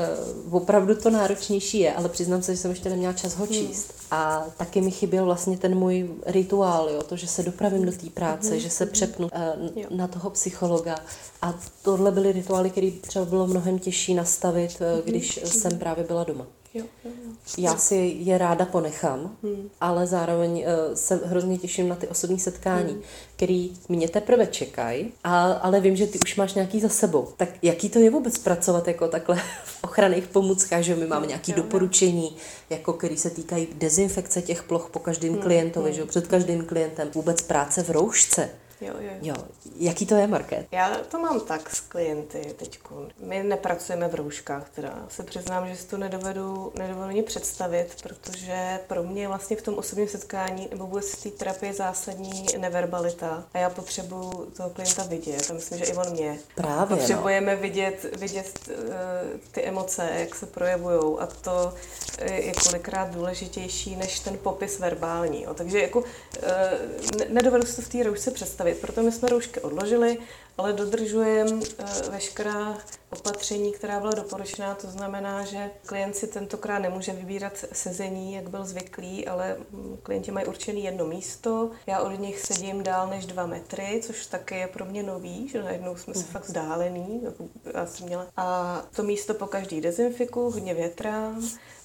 uh, 0.47 0.55
opravdu 0.55 0.95
to 0.95 1.09
náročnější 1.09 1.79
je, 1.79 1.93
ale 1.93 2.09
přiznám 2.09 2.41
se, 2.41 2.55
že 2.55 2.61
jsem 2.61 2.71
ještě 2.71 2.89
neměla 2.89 3.13
čas 3.13 3.35
ho 3.35 3.47
číst. 3.47 3.87
Hmm. 3.87 4.01
A 4.11 4.45
taky 4.57 4.81
mi 4.81 4.91
chyběl 4.91 5.25
vlastně 5.25 5.57
ten 5.57 5.75
můj 5.75 6.09
rituál, 6.25 6.89
jo, 6.89 7.03
to, 7.03 7.15
že 7.15 7.27
se 7.27 7.43
dopravím 7.43 7.85
do 7.85 7.91
té 7.91 8.09
práce, 8.09 8.49
hmm. 8.49 8.59
že 8.59 8.69
se 8.69 8.85
přepnu 8.85 9.27
uh, 9.27 9.97
na 9.97 10.07
toho 10.07 10.29
psychologa. 10.29 10.95
A 11.41 11.59
tohle 11.81 12.11
byly 12.11 12.31
rituály, 12.31 12.69
které 12.69 12.91
třeba 12.91 13.25
bylo 13.25 13.47
mnohem 13.47 13.79
těžší 13.79 14.13
nastavit, 14.13 14.81
uh, 14.81 15.05
když 15.05 15.39
hmm. 15.43 15.51
jsem 15.51 15.79
právě 15.79 16.03
byla 16.03 16.23
doma. 16.23 16.40
Jo, 16.73 16.85
jo, 17.05 17.11
jo. 17.25 17.31
Já 17.57 17.77
si 17.77 17.95
je 18.19 18.37
ráda 18.37 18.65
ponechám, 18.65 19.37
hmm. 19.43 19.69
ale 19.81 20.07
zároveň 20.07 20.51
uh, 20.51 20.95
se 20.95 21.21
hrozně 21.25 21.57
těším 21.57 21.89
na 21.89 21.95
ty 21.95 22.07
osobní 22.07 22.39
setkání, 22.39 22.93
hmm. 22.93 23.01
který 23.35 23.73
mě 23.89 24.09
teprve 24.09 24.47
čekají, 24.47 25.11
ale 25.23 25.81
vím, 25.81 25.95
že 25.95 26.07
ty 26.07 26.19
už 26.19 26.35
máš 26.35 26.53
nějaký 26.53 26.79
za 26.79 26.89
sebou. 26.89 27.27
Tak 27.37 27.49
jaký 27.61 27.89
to 27.89 27.99
je 27.99 28.09
vůbec 28.09 28.37
pracovat 28.37 28.87
jako 28.87 29.07
takhle 29.07 29.35
v 29.65 29.83
ochranných 29.83 30.27
pomůckách, 30.27 30.81
že 30.81 30.95
my 30.95 31.07
máme 31.07 31.27
nějaké 31.27 31.53
doporučení, 31.53 32.35
jako 32.69 32.93
který 32.93 33.17
se 33.17 33.29
týkají 33.29 33.67
dezinfekce 33.75 34.41
těch 34.41 34.63
ploch 34.63 34.89
po 34.89 34.99
každém 34.99 35.33
hmm. 35.33 35.41
klientovi, 35.41 35.89
hmm. 35.89 35.95
že 35.95 36.05
před 36.05 36.27
každým 36.27 36.65
klientem, 36.65 37.09
vůbec 37.15 37.41
práce 37.41 37.83
v 37.83 37.89
roušce. 37.89 38.49
Jo, 38.81 38.93
jo. 38.99 39.11
jo. 39.21 39.35
Jaký 39.75 40.05
to 40.05 40.15
je, 40.15 40.27
Market? 40.27 40.67
Já 40.71 40.97
to 40.97 41.19
mám 41.19 41.39
tak 41.39 41.75
s 41.75 41.79
klienty 41.79 42.55
teď. 42.57 42.79
My 43.19 43.43
nepracujeme 43.43 44.07
v 44.07 44.15
rouškách, 44.15 44.69
teda 44.69 45.05
se 45.09 45.23
přiznám, 45.23 45.67
že 45.67 45.75
si 45.75 45.87
to 45.87 45.97
nedovedu, 45.97 46.73
nedovedu 46.77 47.09
ani 47.09 47.23
představit, 47.23 47.87
protože 48.03 48.79
pro 48.87 49.03
mě 49.03 49.27
vlastně 49.27 49.57
v 49.57 49.61
tom 49.61 49.77
osobním 49.77 50.07
setkání 50.07 50.67
nebo 50.71 50.85
vůbec 50.87 51.11
v 51.11 51.23
té 51.23 51.29
terapii 51.29 51.73
zásadní 51.73 52.45
neverbalita 52.57 53.43
a 53.53 53.57
já 53.57 53.69
potřebuju 53.69 54.51
toho 54.57 54.69
klienta 54.69 55.03
vidět 55.03 55.47
a 55.49 55.53
myslím, 55.53 55.77
že 55.77 55.85
i 55.85 55.93
on 55.93 56.11
mě. 56.11 56.39
Právě, 56.55 56.95
no. 56.95 56.97
Potřebujeme 56.97 57.55
no. 57.55 57.61
vidět, 57.61 58.17
vidět 58.19 58.59
uh, 58.69 58.75
ty 59.51 59.63
emoce, 59.63 60.09
jak 60.13 60.35
se 60.35 60.45
projevují 60.45 61.19
a 61.19 61.25
to 61.25 61.73
je 62.23 62.53
kolikrát 62.63 63.09
důležitější 63.09 63.95
než 63.95 64.19
ten 64.19 64.37
popis 64.37 64.79
verbální. 64.79 65.43
Jo. 65.43 65.53
Takže 65.53 65.81
jako 65.81 65.99
uh, 65.99 66.05
nedovedu 67.29 67.65
si 67.65 67.75
to 67.75 67.81
v 67.81 67.89
té 67.89 68.03
roušce 68.03 68.31
představit 68.31 68.70
covid, 68.71 68.81
proto 68.81 69.03
my 69.03 69.11
jsme 69.11 69.29
roušky 69.29 69.59
odložili, 69.59 70.17
ale 70.57 70.73
dodržujeme 70.73 71.59
eh, 71.77 72.09
veškerá 72.09 72.77
opatření, 73.09 73.71
která 73.71 73.99
byla 73.99 74.11
doporučená. 74.11 74.75
To 74.75 74.87
znamená, 74.87 75.45
že 75.45 75.71
klient 75.85 76.15
si 76.15 76.27
tentokrát 76.27 76.79
nemůže 76.79 77.13
vybírat 77.13 77.65
sezení, 77.73 78.33
jak 78.33 78.49
byl 78.49 78.65
zvyklý, 78.65 79.27
ale 79.27 79.57
mm, 79.71 79.97
klienti 80.03 80.31
mají 80.31 80.45
určený 80.45 80.83
jedno 80.83 81.05
místo. 81.05 81.71
Já 81.87 81.99
od 81.99 82.19
nich 82.19 82.39
sedím 82.39 82.83
dál 82.83 83.07
než 83.07 83.25
dva 83.25 83.45
metry, 83.45 84.01
což 84.03 84.25
taky 84.25 84.55
je 84.55 84.67
pro 84.67 84.85
mě 84.85 85.03
nový, 85.03 85.47
že 85.49 85.63
najednou 85.63 85.95
jsme 85.95 86.13
se 86.13 86.23
fakt 86.23 86.45
vzdálený. 86.45 87.21
Jako 87.23 87.45
já 87.73 87.85
jsem 87.85 88.05
měla. 88.05 88.27
A 88.37 88.77
to 88.95 89.03
místo 89.03 89.33
po 89.33 89.47
každý 89.47 89.81
dezinfiku, 89.81 90.51
hodně 90.51 90.73
větra. 90.73 91.35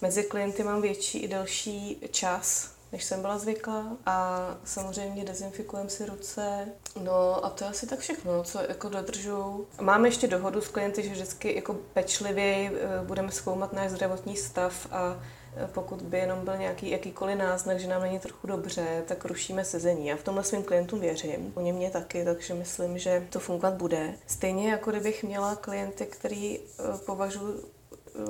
Mezi 0.02 0.25
klienty 0.25 0.62
mám 0.62 0.83
větší 0.83 1.19
i 1.19 1.28
delší 1.28 2.00
čas, 2.11 2.75
než 2.93 3.05
jsem 3.05 3.21
byla 3.21 3.38
zvyklá. 3.38 3.97
A 4.07 4.47
samozřejmě 4.64 5.25
dezinfikujeme 5.25 5.90
si 5.90 6.07
ruce. 6.07 6.69
No 7.02 7.45
a 7.45 7.50
to 7.50 7.64
je 7.64 7.71
asi 7.71 7.87
tak 7.87 7.99
všechno, 7.99 8.43
co 8.45 8.61
jako 8.69 8.88
dodržu. 8.88 9.66
Máme 9.81 10.09
ještě 10.09 10.26
dohodu 10.26 10.61
s 10.61 10.69
klienty, 10.69 11.02
že 11.02 11.11
vždycky 11.11 11.55
jako 11.55 11.75
pečlivě 11.93 12.73
eh, 12.75 13.05
budeme 13.05 13.33
zkoumat 13.33 13.73
náš 13.73 13.90
zdravotní 13.90 14.37
stav 14.37 14.87
a 14.90 15.21
eh, 15.57 15.69
pokud 15.73 16.02
by 16.02 16.19
jenom 16.19 16.45
byl 16.45 16.57
nějaký 16.57 16.90
jakýkoliv 16.90 17.38
náznak, 17.38 17.81
že 17.81 17.88
nám 17.88 18.02
není 18.02 18.19
trochu 18.19 18.47
dobře, 18.47 19.02
tak 19.07 19.25
rušíme 19.25 19.64
sezení. 19.64 20.07
Já 20.07 20.16
v 20.16 20.23
tomhle 20.23 20.45
svým 20.45 20.62
klientům 20.62 21.00
věřím. 21.00 21.52
Oni 21.55 21.73
mě 21.73 21.90
taky, 21.90 22.25
takže 22.25 22.55
myslím, 22.55 22.99
že 22.99 23.26
to 23.31 23.40
fungovat 23.40 23.75
bude. 23.75 24.14
Stejně 24.26 24.71
jako 24.71 24.90
kdybych 24.90 25.25
měla 25.25 25.57
klienty, 25.57 26.07
který 26.07 26.59
eh, 26.59 26.99
považuji 27.07 27.75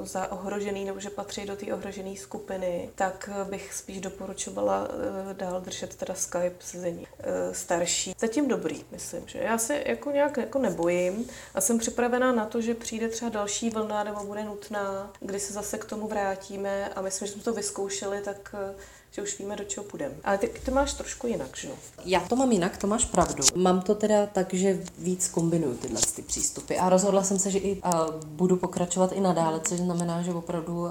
za 0.03 0.33
ohrožený 0.33 0.85
nebo 0.85 1.01
že 1.01 1.11
patří 1.11 1.47
do 1.47 1.57
té 1.57 1.75
ohrožené 1.75 2.17
skupiny, 2.17 2.91
tak 2.95 3.31
bych 3.51 3.75
spíš 3.75 4.01
doporučovala 4.01 4.89
eh, 5.31 5.35
dál 5.35 5.61
držet 5.61 5.95
teda 5.95 6.15
Skype 6.15 6.57
sezení 6.61 7.07
eh, 7.19 7.55
starší. 7.55 8.15
Zatím 8.19 8.49
dobrý, 8.49 8.85
myslím, 8.91 9.23
že 9.27 9.39
já 9.39 9.59
se 9.59 9.83
jako 9.87 10.11
nějak 10.11 10.37
jako 10.37 10.59
nebojím 10.59 11.29
a 11.55 11.61
jsem 11.61 11.79
připravená 11.79 12.33
na 12.33 12.47
to, 12.47 12.61
že 12.61 12.75
přijde 12.75 13.09
třeba 13.09 13.29
další 13.29 13.71
vlna 13.71 14.05
nebo 14.05 14.25
bude 14.25 14.45
nutná, 14.45 15.13
kdy 15.21 15.41
se 15.41 15.53
zase 15.53 15.79
k 15.79 15.85
tomu 15.85 16.09
vrátíme 16.09 16.89
a 16.89 17.01
myslím, 17.01 17.27
že 17.27 17.33
jsme 17.33 17.43
to 17.43 17.53
vyzkoušeli, 17.53 18.21
tak 18.21 18.55
eh, 18.55 18.75
že 19.13 19.23
už 19.23 19.39
víme, 19.39 19.57
do 19.57 19.65
čeho 19.65 19.85
půjdeme. 19.85 20.15
Ale 20.25 20.39
ty 20.39 20.49
to 20.65 20.71
máš 20.71 20.93
trošku 20.93 21.27
jinak, 21.27 21.57
že 21.57 21.69
jo? 21.69 21.75
Já 22.05 22.21
to 22.21 22.37
mám 22.37 22.53
jinak, 22.53 22.77
to 22.77 22.87
máš 22.87 23.05
pravdu. 23.05 23.45
Mám 23.55 23.81
to 23.81 23.95
teda 23.95 24.27
tak, 24.27 24.55
že 24.55 24.83
víc 24.99 25.29
kombinuju 25.29 25.77
tyhle 25.77 26.01
ty 26.17 26.23
přístupy 26.23 26.77
a 26.79 26.89
rozhodla 26.89 27.23
jsem 27.23 27.39
se, 27.39 27.51
že 27.51 27.59
i 27.59 27.83
uh, 27.83 27.91
budu 28.25 28.57
pokračovat 28.57 29.13
i 29.13 29.21
nadále, 29.21 29.61
což 29.61 29.79
znamená, 29.79 30.23
že 30.23 30.33
opravdu 30.33 30.81
uh, 30.81 30.91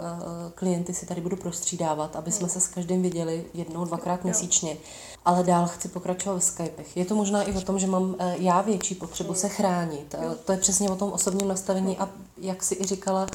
klienty 0.55 0.93
si 0.93 1.05
tady 1.05 1.22
budu 1.22 1.36
prostřídávat, 1.36 2.15
aby 2.15 2.31
jsme 2.31 2.50
se 2.50 2.60
s 2.60 2.67
každým 2.67 3.01
viděli 3.01 3.45
jednou, 3.53 3.86
dvakrát 3.86 4.24
měsíčně. 4.24 4.77
Ale 5.25 5.44
dál 5.44 5.67
chci 5.67 5.88
pokračovat 5.88 6.38
v 6.38 6.44
Skypech. 6.44 6.98
Je 6.98 7.05
to 7.05 7.15
možná 7.15 7.44
i 7.44 7.53
o 7.53 7.62
tom, 7.62 7.79
že 7.79 7.88
mám 7.88 8.03
uh, 8.03 8.15
já 8.38 8.62
větší 8.62 8.96
potřebu 8.96 9.34
se 9.34 9.50
chránit. 9.50 10.15
Uh, 10.17 10.34
to 10.34 10.51
je 10.51 10.58
přesně 10.58 10.89
o 10.89 10.96
tom 10.96 11.12
osobním 11.12 11.48
nastavení 11.48 11.98
a 11.98 12.10
jak 12.38 12.63
si 12.63 12.75
i 12.75 12.86
říkala, 12.86 13.27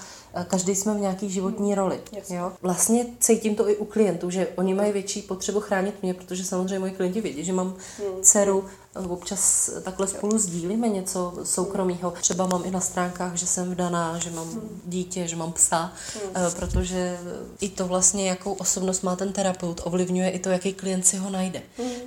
každý 0.49 0.75
jsme 0.75 0.95
v 0.95 1.01
nějaký 1.01 1.31
životní 1.31 1.75
roli. 1.75 2.01
Jo? 2.31 2.53
Vlastně 2.63 3.07
cítím 3.21 3.55
to 3.55 3.69
i 3.69 3.77
u 3.77 3.85
klientů, 3.85 4.31
že 4.31 4.49
oni 4.57 4.75
mají 4.75 4.93
větší 4.93 5.23
potřebu 5.23 5.61
chránit 5.61 6.03
mě, 6.03 6.15
protože 6.15 6.45
samozřejmě 6.45 6.79
moji 6.79 6.93
klienti 6.93 7.21
vědí, 7.21 7.45
že 7.45 7.53
mám 7.53 7.75
hmm. 7.99 8.23
dceru, 8.23 8.65
občas 8.95 9.71
takhle 9.83 10.07
spolu 10.07 10.39
sdílíme 10.39 10.89
něco 10.89 11.33
soukromého. 11.45 12.11
Třeba 12.11 12.47
mám 12.47 12.65
i 12.65 12.71
na 12.71 12.81
stránkách, 12.81 13.35
že 13.35 13.47
jsem 13.47 13.71
vdaná, 13.71 14.19
že 14.19 14.31
mám 14.31 14.51
hmm. 14.51 14.83
dítě, 14.87 15.29
že 15.29 15.37
mám 15.37 15.53
psa, 15.53 15.93
hmm. 16.35 16.53
protože 16.53 17.19
i 17.61 17.69
to 17.69 17.87
vlastně, 17.87 18.29
jakou 18.29 18.53
osobnost 18.53 19.03
má 19.03 19.17
ten 19.17 19.33
terapeut, 19.33 19.81
ovlivňuje 19.85 20.31
i 20.31 20.39
to, 20.39 20.49
jaký 20.49 20.73
klient 20.73 21.07
si 21.07 21.17
ho 21.17 21.31
najde. 21.31 21.63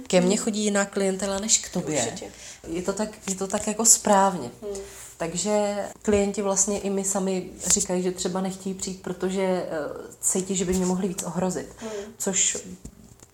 Ke 0.08 0.22
mně 0.22 0.38
chodí 0.38 0.64
jiná 0.64 0.86
klientela 0.86 1.40
než 1.40 1.58
k 1.58 1.74
tobě. 1.74 2.18
Je 2.68 2.82
to 2.82 2.94
tak, 2.94 3.10
je 3.30 3.36
to 3.36 3.48
tak 3.48 3.68
jako 3.68 3.86
správně. 3.86 4.52
Takže 5.18 5.76
klienti 6.02 6.42
vlastně 6.42 6.80
i 6.80 6.90
my 6.90 7.04
sami 7.04 7.50
říkají, 7.68 8.04
že 8.04 8.12
třeba 8.12 8.42
nechtějí 8.42 8.76
přijít, 8.76 9.02
protože 9.02 9.42
eh, 9.42 9.68
cítí, 10.22 10.56
že 10.56 10.66
by 10.66 10.74
mě 10.74 10.86
mohli 10.86 11.08
víc 11.08 11.24
ohrozit. 11.24 11.70
Hmm. 11.78 11.92
Což 12.18 12.58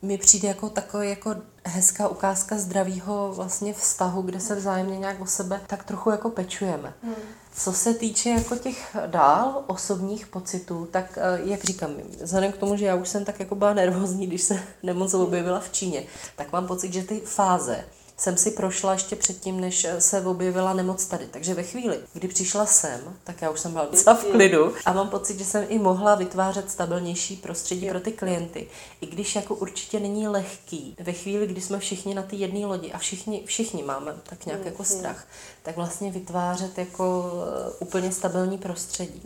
mi 0.01 0.17
přijde 0.17 0.47
jako 0.47 0.69
takový 0.69 1.09
jako 1.09 1.35
hezká 1.65 2.07
ukázka 2.07 2.57
zdravého 2.57 3.33
vlastně 3.35 3.73
vztahu, 3.73 4.21
kde 4.21 4.39
se 4.39 4.55
vzájemně 4.55 4.97
nějak 4.97 5.21
o 5.21 5.25
sebe 5.25 5.61
tak 5.67 5.83
trochu 5.83 6.09
jako 6.09 6.29
pečujeme. 6.29 6.93
Hmm. 7.03 7.15
Co 7.53 7.73
se 7.73 7.93
týče 7.93 8.29
jako 8.29 8.55
těch 8.55 8.95
dál 9.05 9.63
osobních 9.67 10.27
pocitů, 10.27 10.87
tak 10.91 11.17
eh, 11.17 11.39
jak 11.43 11.63
říkám, 11.63 11.91
vzhledem 12.21 12.51
k 12.51 12.57
tomu, 12.57 12.75
že 12.75 12.85
já 12.85 12.95
už 12.95 13.09
jsem 13.09 13.25
tak 13.25 13.39
jako 13.39 13.55
byla 13.55 13.73
nervózní, 13.73 14.27
když 14.27 14.41
se 14.41 14.59
nemoc 14.83 15.13
objevila 15.13 15.59
v 15.59 15.71
Číně, 15.71 16.03
tak 16.35 16.51
mám 16.51 16.67
pocit, 16.67 16.93
že 16.93 17.03
ty 17.03 17.19
fáze 17.19 17.85
jsem 18.19 18.37
si 18.37 18.51
prošla 18.51 18.93
ještě 18.93 19.15
předtím, 19.15 19.59
než 19.59 19.87
se 19.99 20.21
objevila 20.21 20.73
nemoc 20.73 21.05
tady. 21.05 21.27
Takže 21.27 21.53
ve 21.53 21.63
chvíli, 21.63 21.99
kdy 22.13 22.27
přišla 22.27 22.65
sem, 22.65 23.15
tak 23.23 23.41
já 23.41 23.49
už 23.49 23.59
jsem 23.59 23.71
byla 23.71 23.85
docela 23.85 24.15
v 24.15 24.23
klidu 24.23 24.73
a 24.85 24.93
mám 24.93 25.09
pocit, 25.09 25.39
že 25.39 25.45
jsem 25.45 25.65
i 25.69 25.79
mohla 25.79 26.15
vytvářet 26.15 26.71
stabilnější 26.71 27.35
prostředí 27.35 27.85
jo. 27.85 27.91
pro 27.91 27.99
ty 27.99 28.11
klienty. 28.11 28.67
I 29.01 29.05
když 29.05 29.35
jako 29.35 29.55
určitě 29.55 29.99
není 29.99 30.27
lehký, 30.27 30.95
ve 30.99 31.13
chvíli, 31.13 31.47
kdy 31.47 31.61
jsme 31.61 31.79
všichni 31.79 32.15
na 32.15 32.21
té 32.21 32.35
jedné 32.35 32.65
lodi 32.65 32.91
a 32.91 32.97
všichni, 32.97 33.43
všichni 33.45 33.83
máme 33.83 34.15
tak 34.23 34.45
nějak 34.45 34.65
jako 34.65 34.83
strach, 34.83 35.27
tak 35.63 35.75
vlastně 35.75 36.11
vytvářet 36.11 36.77
jako 36.77 37.33
eh, 37.69 37.73
úplně 37.79 38.11
stabilní 38.11 38.57
prostředí 38.57 39.21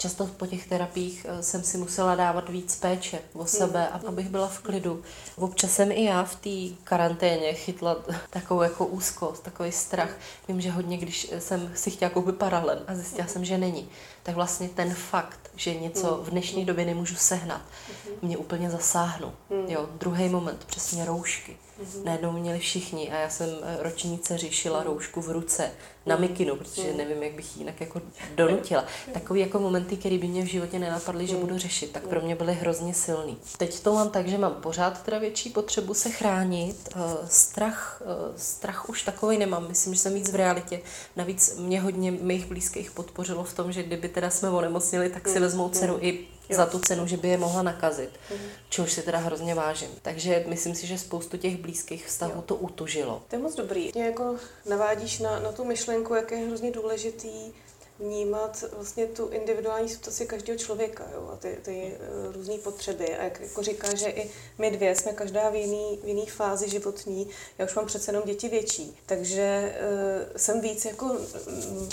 často 0.00 0.26
po 0.26 0.46
těch 0.46 0.66
terapiích 0.66 1.26
eh, 1.28 1.42
jsem 1.42 1.62
si 1.62 1.78
musela 1.78 2.14
dávat 2.14 2.48
víc 2.48 2.76
péče 2.76 3.18
o 3.32 3.46
sebe, 3.46 3.88
mm. 3.92 4.08
abych 4.08 4.28
byla 4.28 4.48
v 4.48 4.58
klidu. 4.58 5.02
Občas 5.36 5.72
jsem 5.72 5.92
i 5.92 6.04
já 6.04 6.24
v 6.24 6.36
té 6.36 6.76
karanténě 6.84 7.54
chytla 7.54 7.96
takovou 8.30 8.62
jako 8.62 8.86
úzkost, 8.86 9.42
takový 9.42 9.72
strach. 9.72 10.10
Vím, 10.48 10.60
že 10.60 10.70
hodně, 10.70 10.96
když 10.96 11.32
jsem 11.38 11.72
si 11.74 11.90
chtěla 11.90 12.10
koupit 12.10 12.36
paralen 12.36 12.78
a 12.86 12.94
zjistila 12.94 13.28
jsem, 13.28 13.44
že 13.44 13.58
není, 13.58 13.88
tak 14.22 14.34
vlastně 14.34 14.68
ten 14.68 14.94
fakt, 14.94 15.50
že 15.56 15.74
něco 15.74 16.16
mm. 16.16 16.24
v 16.24 16.30
dnešní 16.30 16.64
době 16.64 16.84
nemůžu 16.86 17.14
sehnat, 17.14 17.60
mm-hmm. 17.60 18.12
mě 18.22 18.36
úplně 18.36 18.70
zasáhnu. 18.70 19.32
Jo, 19.68 19.88
druhý 19.98 20.28
moment, 20.28 20.64
přesně 20.64 21.04
roušky. 21.04 21.56
Mm-hmm. 21.80 22.04
Najednou 22.04 22.32
měli 22.32 22.58
všichni 22.58 23.10
a 23.10 23.18
já 23.18 23.28
jsem 23.28 23.48
eh, 23.62 23.82
ročníce 23.82 24.38
řešila 24.38 24.82
roušku 24.82 25.20
v 25.20 25.30
ruce 25.30 25.70
na 26.06 26.16
mikinu, 26.16 26.56
protože 26.56 26.92
nevím, 26.92 27.22
jak 27.22 27.32
bych 27.32 27.56
ji 27.56 27.62
jinak 27.62 27.80
jako 27.80 28.02
donutila. 28.34 28.84
Takový 29.12 29.40
jako 29.40 29.58
momenty, 29.58 29.96
které 29.96 30.18
by 30.18 30.28
mě 30.28 30.42
v 30.42 30.46
životě 30.46 30.78
nenapadly, 30.78 31.26
že 31.26 31.36
budu 31.36 31.58
řešit, 31.58 31.90
tak 31.92 32.02
pro 32.02 32.20
mě 32.20 32.36
byly 32.36 32.54
hrozně 32.54 32.94
silný. 32.94 33.36
Teď 33.58 33.80
to 33.80 33.94
mám 33.94 34.10
tak, 34.10 34.28
že 34.28 34.38
mám 34.38 34.54
pořád 34.54 35.02
teda 35.02 35.18
větší 35.18 35.50
potřebu 35.50 35.94
se 35.94 36.10
chránit. 36.10 36.88
Eh, 36.96 36.98
strach, 37.26 38.02
eh, 38.04 38.32
strach 38.36 38.88
už 38.88 39.02
takový 39.02 39.38
nemám, 39.38 39.68
myslím, 39.68 39.94
že 39.94 40.00
jsem 40.00 40.14
víc 40.14 40.30
v 40.30 40.34
realitě. 40.34 40.80
Navíc 41.16 41.56
mě 41.58 41.80
hodně 41.80 42.10
mých 42.10 42.46
blízkých 42.46 42.90
podpořilo 42.90 43.44
v 43.44 43.54
tom, 43.54 43.72
že 43.72 43.82
kdyby 43.82 44.08
teda 44.08 44.30
jsme 44.30 44.50
onemocnili, 44.50 45.10
tak 45.10 45.28
si 45.28 45.40
vezmou 45.40 45.68
cenu 45.68 45.94
mm. 45.94 46.00
i 46.02 46.26
jo. 46.50 46.56
za 46.56 46.66
tu 46.66 46.78
cenu, 46.78 47.06
že 47.06 47.16
by 47.16 47.28
je 47.28 47.38
mohla 47.38 47.62
nakazit, 47.62 48.10
mm. 48.30 48.38
čehož 48.68 48.92
si 48.92 49.02
teda 49.02 49.18
hrozně 49.18 49.54
vážím. 49.54 49.90
Takže 50.02 50.44
myslím 50.48 50.74
si, 50.74 50.86
že 50.86 50.98
spoustu 50.98 51.36
těch 51.36 51.56
blízkých 51.56 52.06
vztahů 52.06 52.32
jo. 52.36 52.42
to 52.42 52.54
utužilo. 52.56 53.22
To 53.28 53.36
je 53.36 53.42
moc 53.42 53.54
dobrý. 53.54 53.90
Mě 53.94 54.04
jako 54.04 54.36
navádíš 54.66 55.18
na, 55.18 55.38
na 55.38 55.52
tu 55.52 55.64
myšlenku, 55.64 56.14
jak 56.14 56.30
je 56.30 56.38
hrozně 56.38 56.70
důležitý 56.70 57.52
vnímat 58.00 58.64
vlastně 58.72 59.06
tu 59.06 59.28
individuální 59.28 59.88
situaci 59.88 60.26
každého 60.26 60.58
člověka 60.58 61.04
jo, 61.14 61.30
a 61.32 61.36
ty, 61.36 61.58
ty 61.62 61.92
uh, 62.26 62.34
různé 62.34 62.58
potřeby. 62.58 63.16
A 63.16 63.24
jak 63.24 63.40
jako 63.40 63.62
říká, 63.62 63.94
že 63.94 64.06
i 64.06 64.30
my 64.58 64.70
dvě 64.70 64.96
jsme 64.96 65.12
každá 65.12 65.50
v 65.50 65.54
jiný, 65.54 65.98
v 66.02 66.08
jiný 66.08 66.26
fázi 66.26 66.70
životní. 66.70 67.28
Já 67.58 67.64
už 67.64 67.74
mám 67.74 67.86
přece 67.86 68.10
jenom 68.10 68.24
děti 68.26 68.48
větší, 68.48 68.96
takže 69.06 69.74
uh, 69.80 70.36
jsem 70.36 70.60
víc 70.60 70.84
jako 70.84 71.04
um, 71.04 71.88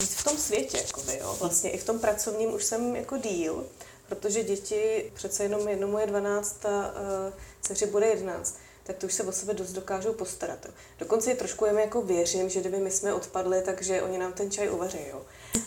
víc 0.00 0.14
v 0.14 0.24
tom 0.24 0.38
světě, 0.38 0.78
jakoby, 0.78 1.18
jo. 1.18 1.36
Vlastně 1.40 1.70
i 1.70 1.78
v 1.78 1.84
tom 1.84 1.98
pracovním 1.98 2.54
už 2.54 2.64
jsem 2.64 2.96
jako 2.96 3.16
díl, 3.16 3.66
protože 4.08 4.42
děti 4.42 5.10
přece 5.14 5.42
jenom 5.42 5.68
jednomu 5.68 5.98
je 5.98 6.06
12 6.06 6.66
a 6.66 6.68
uh, 6.68 7.32
dceři 7.60 7.86
bude 7.86 8.06
11 8.06 8.58
tak 8.84 8.96
to 8.96 9.06
už 9.06 9.14
se 9.14 9.22
o 9.22 9.32
sebe 9.32 9.54
dost 9.54 9.72
dokážou 9.72 10.12
postarat. 10.12 10.66
Dokonce 10.98 11.30
je 11.30 11.36
trošku 11.36 11.66
jim 11.66 11.78
jako 11.78 12.02
věřím, 12.02 12.48
že 12.48 12.60
kdyby 12.60 12.78
my 12.78 12.90
jsme 12.90 13.14
odpadli, 13.14 13.62
takže 13.62 14.02
oni 14.02 14.18
nám 14.18 14.32
ten 14.32 14.50
čaj 14.50 14.70
uvaří. 14.70 14.98
Jo. 15.10 15.22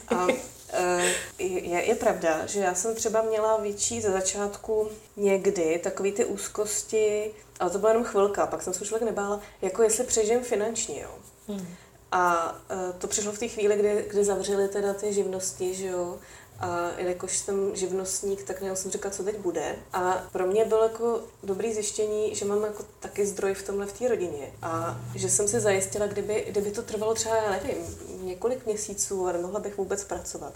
A 0.07 0.27
e, 0.73 1.13
je, 1.39 1.85
je 1.85 1.95
pravda, 1.95 2.45
že 2.45 2.59
já 2.59 2.75
jsem 2.75 2.95
třeba 2.95 3.21
měla 3.21 3.57
větší 3.57 4.01
ze 4.01 4.11
začátku 4.11 4.89
někdy 5.17 5.79
takový 5.83 6.11
ty 6.11 6.25
úzkosti, 6.25 7.31
ale 7.59 7.69
to 7.69 7.79
byla 7.79 7.91
jenom 7.91 8.05
chvilka, 8.05 8.47
pak 8.47 8.61
jsem 8.61 8.73
se 8.73 8.81
už 8.81 8.87
člověk 8.87 9.09
nebála, 9.09 9.41
jako 9.61 9.83
jestli 9.83 10.03
přežijem 10.03 10.43
finančně. 10.43 11.01
Jo. 11.01 11.11
Hmm. 11.47 11.67
A 12.11 12.55
e, 12.69 12.93
to 12.93 13.07
přišlo 13.07 13.31
v 13.31 13.39
té 13.39 13.47
chvíli, 13.47 13.75
kdy, 13.75 14.05
kdy 14.09 14.25
zavřeli 14.25 14.67
teda 14.67 14.93
ty 14.93 15.13
živnosti, 15.13 15.73
že 15.73 15.87
jo, 15.87 16.19
a 16.59 16.91
jelikož 16.97 17.37
jsem 17.37 17.75
živnostník, 17.75 18.43
tak 18.43 18.61
já 18.61 18.75
jsem 18.75 18.91
říkala, 18.91 19.13
co 19.13 19.23
teď 19.23 19.37
bude. 19.37 19.75
A 19.93 20.27
pro 20.31 20.47
mě 20.47 20.65
bylo 20.65 20.83
jako 20.83 21.21
dobrý 21.43 21.73
zjištění, 21.73 22.35
že 22.35 22.45
mám 22.45 22.63
jako 22.63 22.83
taky 22.99 23.25
zdroj 23.25 23.53
v 23.53 23.65
tomhle 23.65 23.85
v 23.85 23.99
té 23.99 24.07
rodině. 24.07 24.51
A 24.61 25.01
že 25.15 25.29
jsem 25.29 25.47
si 25.47 25.59
zajistila, 25.59 26.07
kdyby, 26.07 26.45
kdyby 26.49 26.71
to 26.71 26.81
trvalo 26.81 27.13
třeba, 27.13 27.35
já 27.35 27.51
nevím, 27.51 27.75
několik 28.23 28.65
měsíců 28.65 29.27
a 29.27 29.31
nemohla 29.31 29.59
bych 29.59 29.77
vůbec 29.77 30.03
pracovat. 30.03 30.53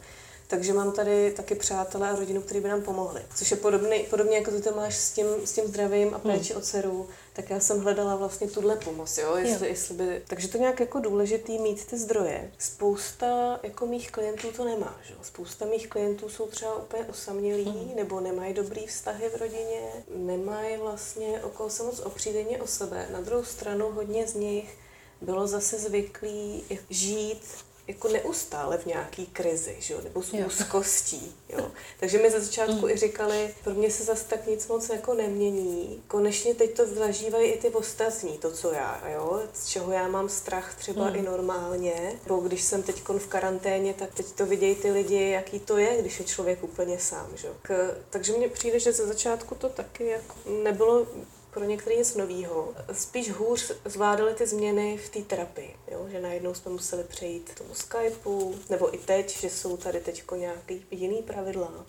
Takže 0.47 0.73
mám 0.73 0.91
tady 0.91 1.31
taky 1.31 1.55
přátelé 1.55 2.09
a 2.09 2.15
rodinu, 2.15 2.41
kteří 2.41 2.59
by 2.59 2.69
nám 2.69 2.81
pomohli. 2.81 3.21
Což 3.35 3.51
je 3.51 3.57
podobný, 3.57 3.99
podobně 4.09 4.37
jako 4.37 4.51
ty 4.51 4.61
to 4.61 4.71
máš 4.71 4.95
s 4.95 5.11
tím, 5.11 5.27
s 5.45 5.51
tím 5.51 5.67
zdravím 5.67 6.13
a 6.13 6.19
péči 6.19 6.53
hmm. 6.53 6.61
o 6.61 6.65
dceru, 6.65 7.09
tak 7.33 7.49
já 7.49 7.59
jsem 7.59 7.79
hledala 7.81 8.15
vlastně 8.15 8.47
tuhle 8.47 8.75
pomoc, 8.75 9.17
jo, 9.17 9.35
jestli, 9.35 9.67
jo. 9.67 9.71
jestli 9.71 9.95
by, 9.95 10.21
takže 10.27 10.47
to 10.47 10.57
nějak 10.57 10.79
jako 10.79 10.99
důležitý 10.99 11.59
mít 11.59 11.85
ty 11.85 11.97
zdroje. 11.97 12.51
Spousta 12.57 13.59
jako 13.63 13.85
mých 13.85 14.11
klientů 14.11 14.51
to 14.51 14.65
nemá, 14.65 14.99
že? 15.07 15.13
Spousta 15.21 15.65
mých 15.65 15.87
klientů 15.87 16.29
jsou 16.29 16.47
třeba 16.47 16.75
úplně 16.75 17.05
osamělí, 17.05 17.87
mm. 17.89 17.95
nebo 17.95 18.19
nemají 18.19 18.53
dobrý 18.53 18.87
vztahy 18.87 19.29
v 19.29 19.35
rodině, 19.35 19.81
nemají 20.15 20.77
vlastně 20.77 21.43
okolo 21.43 21.69
se 21.69 21.83
moc 21.83 21.99
opřídeně 21.99 22.61
o 22.61 22.67
sebe. 22.67 23.07
Na 23.11 23.21
druhou 23.21 23.43
stranu 23.43 23.91
hodně 23.91 24.27
z 24.27 24.33
nich 24.33 24.77
bylo 25.21 25.47
zase 25.47 25.79
zvyklý 25.79 26.63
žít 26.89 27.43
jako 27.91 28.07
neustále 28.07 28.77
v 28.77 28.85
nějaký 28.85 29.25
krizi, 29.25 29.75
že 29.79 29.93
jo? 29.93 29.99
nebo 30.03 30.23
s 30.23 30.33
úzkostí. 30.33 31.35
Jo? 31.49 31.71
Takže 31.99 32.17
mi 32.17 32.31
ze 32.31 32.41
začátku 32.41 32.85
mm. 32.85 32.89
i 32.89 32.97
říkali, 32.97 33.53
pro 33.63 33.73
mě 33.73 33.91
se 33.91 34.03
zase 34.03 34.25
tak 34.25 34.47
nic 34.47 34.67
moc 34.67 34.89
jako 34.89 35.13
nemění. 35.13 36.03
Konečně 36.07 36.55
teď 36.55 36.73
to 36.73 36.85
zažívají 36.85 37.51
i 37.51 37.57
ty 37.57 37.69
ostatní, 37.69 38.37
to, 38.37 38.51
co 38.51 38.71
já, 38.71 39.01
jo? 39.13 39.41
z 39.53 39.67
čeho 39.67 39.91
já 39.91 40.07
mám 40.07 40.29
strach 40.29 40.75
třeba 40.75 41.09
mm. 41.09 41.15
i 41.15 41.21
normálně. 41.21 42.19
Bo 42.27 42.37
když 42.37 42.63
jsem 42.63 42.83
teď 42.83 43.01
v 43.17 43.27
karanténě, 43.27 43.93
tak 43.93 44.13
teď 44.13 44.25
to 44.25 44.45
vidějí 44.45 44.75
ty 44.75 44.91
lidi, 44.91 45.29
jaký 45.29 45.59
to 45.59 45.77
je, 45.77 46.01
když 46.01 46.19
je 46.19 46.25
člověk 46.25 46.63
úplně 46.63 46.99
sám. 46.99 47.27
Že? 47.35 47.47
K, 47.61 47.95
takže 48.09 48.33
mně 48.33 48.49
přijde, 48.49 48.79
že 48.79 48.93
ze 48.93 49.07
začátku 49.07 49.55
to 49.55 49.69
taky 49.69 50.05
jako 50.05 50.35
nebylo 50.63 51.07
pro 51.51 51.63
některé 51.63 51.95
nic 51.95 52.15
nového. 52.15 52.73
Spíš 52.91 53.31
hůř 53.31 53.71
zvládali 53.85 54.33
ty 54.33 54.47
změny 54.47 54.97
v 54.97 55.09
té 55.09 55.21
terapii, 55.21 55.75
jo? 55.91 56.07
že 56.11 56.21
najednou 56.21 56.53
jsme 56.53 56.71
museli 56.71 57.03
přejít 57.03 57.49
k 57.49 57.57
tomu 57.57 57.73
Skypeu, 57.73 58.55
nebo 58.69 58.95
i 58.95 58.97
teď, 58.97 59.39
že 59.39 59.49
jsou 59.49 59.77
tady 59.77 59.99
teď 59.99 60.23
nějaký 60.35 60.85
jiný 60.91 61.21
pravidla. 61.21 61.85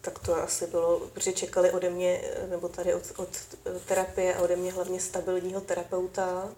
Tak 0.00 0.18
to 0.18 0.36
asi 0.36 0.66
bylo, 0.66 1.00
protože 1.00 1.32
čekali 1.32 1.70
ode 1.70 1.90
mě, 1.90 2.20
nebo 2.50 2.68
tady 2.68 2.94
od, 2.94 3.02
od 3.16 3.28
terapie 3.86 4.34
a 4.34 4.42
ode 4.42 4.56
mě 4.56 4.72
hlavně 4.72 5.00
stabilního 5.00 5.60
terapeuta, 5.60 6.48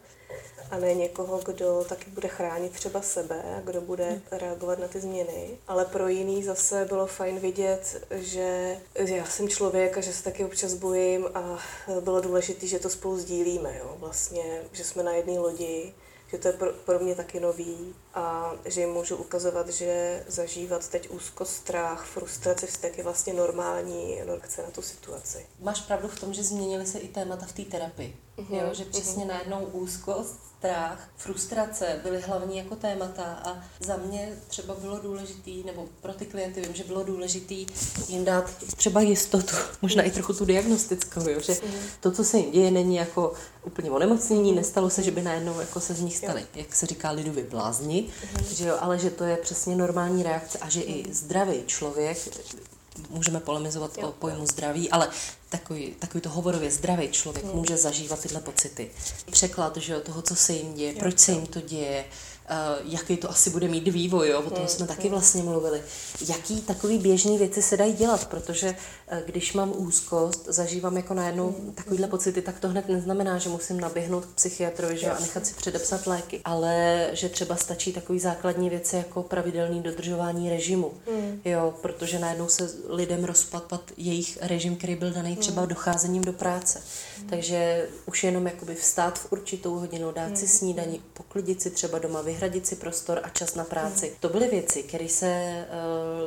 a 0.71 0.79
ne 0.79 0.95
někoho, 0.95 1.41
kdo 1.45 1.85
taky 1.89 2.11
bude 2.11 2.29
chránit 2.29 2.73
třeba 2.73 3.03
sebe, 3.03 3.63
kdo 3.65 3.81
bude 3.81 4.21
reagovat 4.31 4.79
na 4.79 4.89
ty 4.89 5.01
změny. 5.01 5.51
Ale 5.69 5.85
pro 5.85 6.09
jiný 6.09 6.45
zase 6.45 6.85
bylo 6.85 7.07
fajn 7.07 7.39
vidět, 7.39 8.07
že 8.11 8.77
já 8.95 9.27
jsem 9.27 9.49
člověk 9.49 9.99
a 9.99 10.01
že 10.01 10.13
se 10.13 10.25
taky 10.25 10.45
občas 10.45 10.75
bojím 10.75 11.29
a 11.35 11.59
bylo 12.01 12.21
důležité, 12.21 12.67
že 12.67 12.79
to 12.79 12.91
spolu 12.91 13.19
sdílíme, 13.19 13.79
jo? 13.79 13.97
vlastně, 13.99 14.63
že 14.73 14.85
jsme 14.85 15.03
na 15.03 15.13
jedné 15.13 15.39
lodi, 15.39 15.93
že 16.33 16.39
to 16.39 16.49
je 16.49 16.53
pro, 16.53 16.73
pro 16.73 16.99
mě 16.99 17.15
taky 17.15 17.41
nový 17.41 17.95
a 18.15 18.53
že 18.65 18.81
jim 18.81 18.91
můžu 18.91 19.17
ukazovat, 19.17 19.69
že 19.69 20.25
zažívat 20.29 20.89
teď 20.89 21.11
úzkost, 21.11 21.53
strach, 21.53 22.07
frustraci, 22.07 22.67
vztek 22.67 22.99
je 22.99 23.05
vlastně 23.05 23.33
normální 23.33 24.23
reakce 24.27 24.63
na 24.63 24.71
tu 24.71 24.83
situaci. 24.83 25.47
Máš 25.61 25.81
pravdu 25.81 26.09
v 26.09 26.21
tom, 26.21 26.35
že 26.35 26.43
změnily 26.43 26.87
se 26.87 26.99
i 26.99 27.09
témata 27.09 27.47
v 27.47 27.53
té 27.53 27.63
terapii. 27.63 28.17
Mm-hmm. 28.41 28.67
Jo, 28.67 28.75
že 28.75 28.85
přesně 28.85 29.25
mm-hmm. 29.25 29.29
najednou 29.29 29.65
úzkost, 29.65 30.51
strach, 30.61 31.09
frustrace 31.17 32.01
byly 32.03 32.21
hlavní 32.21 32.59
jako 32.59 32.77
témata 32.77 33.25
a 33.25 33.65
za 33.81 33.97
mě 33.97 34.33
třeba 34.49 34.75
bylo 34.75 34.99
důležitý, 34.99 35.65
nebo 35.65 35.89
pro 36.01 36.13
ty 36.13 36.27
klienty 36.27 36.61
vím, 36.61 36.75
že 36.75 36.85
bylo 36.85 37.05
důležitý 37.05 37.67
jim 38.09 38.25
dát 38.25 38.51
třeba 38.77 39.01
jistotu, 39.01 39.57
možná 39.83 40.03
i 40.03 40.11
trochu 40.11 40.33
tu 40.33 40.45
diagnostickou, 40.45 41.29
jo, 41.29 41.41
že 41.41 41.53
mm. 41.53 41.73
to, 42.01 42.11
co 42.11 42.25
se 42.25 42.39
jim 42.39 42.51
děje, 42.51 42.71
není 42.71 42.97
jako 42.97 43.33
úplně 43.65 43.91
onemocnění, 43.91 44.53
nestalo 44.53 44.91
se, 44.91 45.03
že 45.03 45.11
by 45.11 45.23
najednou 45.23 45.61
jako 45.61 45.81
se 45.81 45.95
z 45.95 46.01
nich 46.01 46.17
stali, 46.17 46.47
jak 46.55 46.75
se 46.75 46.87
říká 46.87 47.11
lidově, 47.11 47.45
blázni, 47.45 48.09
mm. 48.39 48.55
že 48.55 48.69
jo, 48.69 48.77
ale 48.81 48.99
že 48.99 49.11
to 49.11 49.25
je 49.25 49.37
přesně 49.37 49.77
normální 49.77 50.23
reakce 50.23 50.59
a 50.59 50.69
že 50.69 50.81
i 50.81 51.15
zdravý 51.15 51.63
člověk 51.67 52.19
můžeme 53.11 53.41
polemizovat 53.41 53.99
jo. 53.99 54.09
o 54.09 54.13
pojmu 54.13 54.47
zdraví, 54.47 54.91
ale 54.91 55.09
takový, 55.49 55.95
takový 55.99 56.21
to 56.21 56.29
hovorově 56.29 56.71
zdravý 56.71 57.09
člověk 57.09 57.45
hmm. 57.45 57.55
může 57.55 57.77
zažívat 57.77 58.21
tyhle 58.21 58.41
pocity. 58.41 58.91
Překlad 59.31 59.77
že, 59.77 60.01
toho, 60.01 60.23
co 60.23 60.37
se 60.37 60.53
jim 60.53 60.75
děje, 60.75 60.93
jo. 60.93 60.99
proč 60.99 61.19
se 61.19 61.33
jim 61.33 61.47
to 61.47 61.61
děje, 61.61 62.05
uh, 62.51 62.93
jaký 62.93 63.17
to 63.17 63.31
asi 63.31 63.51
bude 63.51 63.69
mít 63.69 63.89
vývoj, 63.89 64.29
jo? 64.29 64.43
o 64.43 64.51
tom 64.51 64.69
jsme 64.69 64.87
taky 64.87 65.09
vlastně 65.09 65.43
mluvili. 65.43 65.83
Jaký 66.29 66.61
takový 66.61 66.99
běžné 66.99 67.39
věci 67.39 67.63
se 67.63 67.77
dají 67.77 67.93
dělat, 67.93 68.29
protože 68.29 68.71
uh, 68.71 68.77
když 69.27 69.53
mám 69.53 69.73
úzkost, 69.77 70.47
zažívám 70.49 70.97
jako 70.97 71.15
najednou 71.15 71.47
hmm. 71.47 71.73
takovýhle 71.73 72.09
pocity, 72.09 72.43
tak 72.43 72.61
to 72.61 72.69
hned 72.69 72.89
neznamená, 72.89 73.39
že 73.39 73.49
musím 73.49 73.81
naběhnout 73.81 74.27
k 74.27 74.35
psychiatrovi 74.35 74.99
že? 74.99 75.11
a 75.11 75.21
nechat 75.21 75.47
si 75.47 75.55
předepsat 75.55 76.07
léky, 76.07 76.41
ale 76.45 77.07
že 77.13 77.29
třeba 77.29 77.57
stačí 77.57 77.93
takový 77.93 78.19
základní 78.19 78.71
věci 78.71 78.97
jako 78.97 79.23
pravidelný 79.23 79.83
dodržování 79.83 80.51
režimu, 80.51 80.93
hmm. 81.07 81.41
jo? 81.45 81.75
protože 81.83 82.19
najednou 82.19 82.49
se 82.49 82.71
lidem 82.89 83.25
rozpadpat 83.25 83.83
jejich 83.97 84.39
režim, 84.43 84.77
který 84.77 84.97
byl 84.97 85.11
daný 85.11 85.37
třeba 85.37 85.61
hmm. 85.61 85.69
docházením 85.69 86.23
do 86.23 86.33
práce. 86.33 86.83
Hmm. 87.19 87.29
Takže 87.29 87.89
už 88.07 88.25
jenom 88.25 88.47
jakoby 88.47 88.75
vstát 88.75 89.19
v 89.19 89.33
určitou 89.33 89.75
hodinu, 89.75 90.13
dát 90.13 90.27
hmm. 90.27 90.37
si 90.37 90.49
snídaní, 90.49 91.03
poklidit 91.13 91.63
si 91.63 91.71
třeba 91.71 91.99
doma, 91.99 92.23
vyhradit 92.23 92.67
si 92.67 92.77
prostor 92.77 93.21
a 93.23 93.29
čas 93.29 93.55
na 93.55 93.65
práci. 93.65 94.07
Mm. 94.07 94.13
To 94.21 94.29
byly 94.29 94.49
věci, 94.49 94.83
které 94.83 95.09
se 95.09 95.65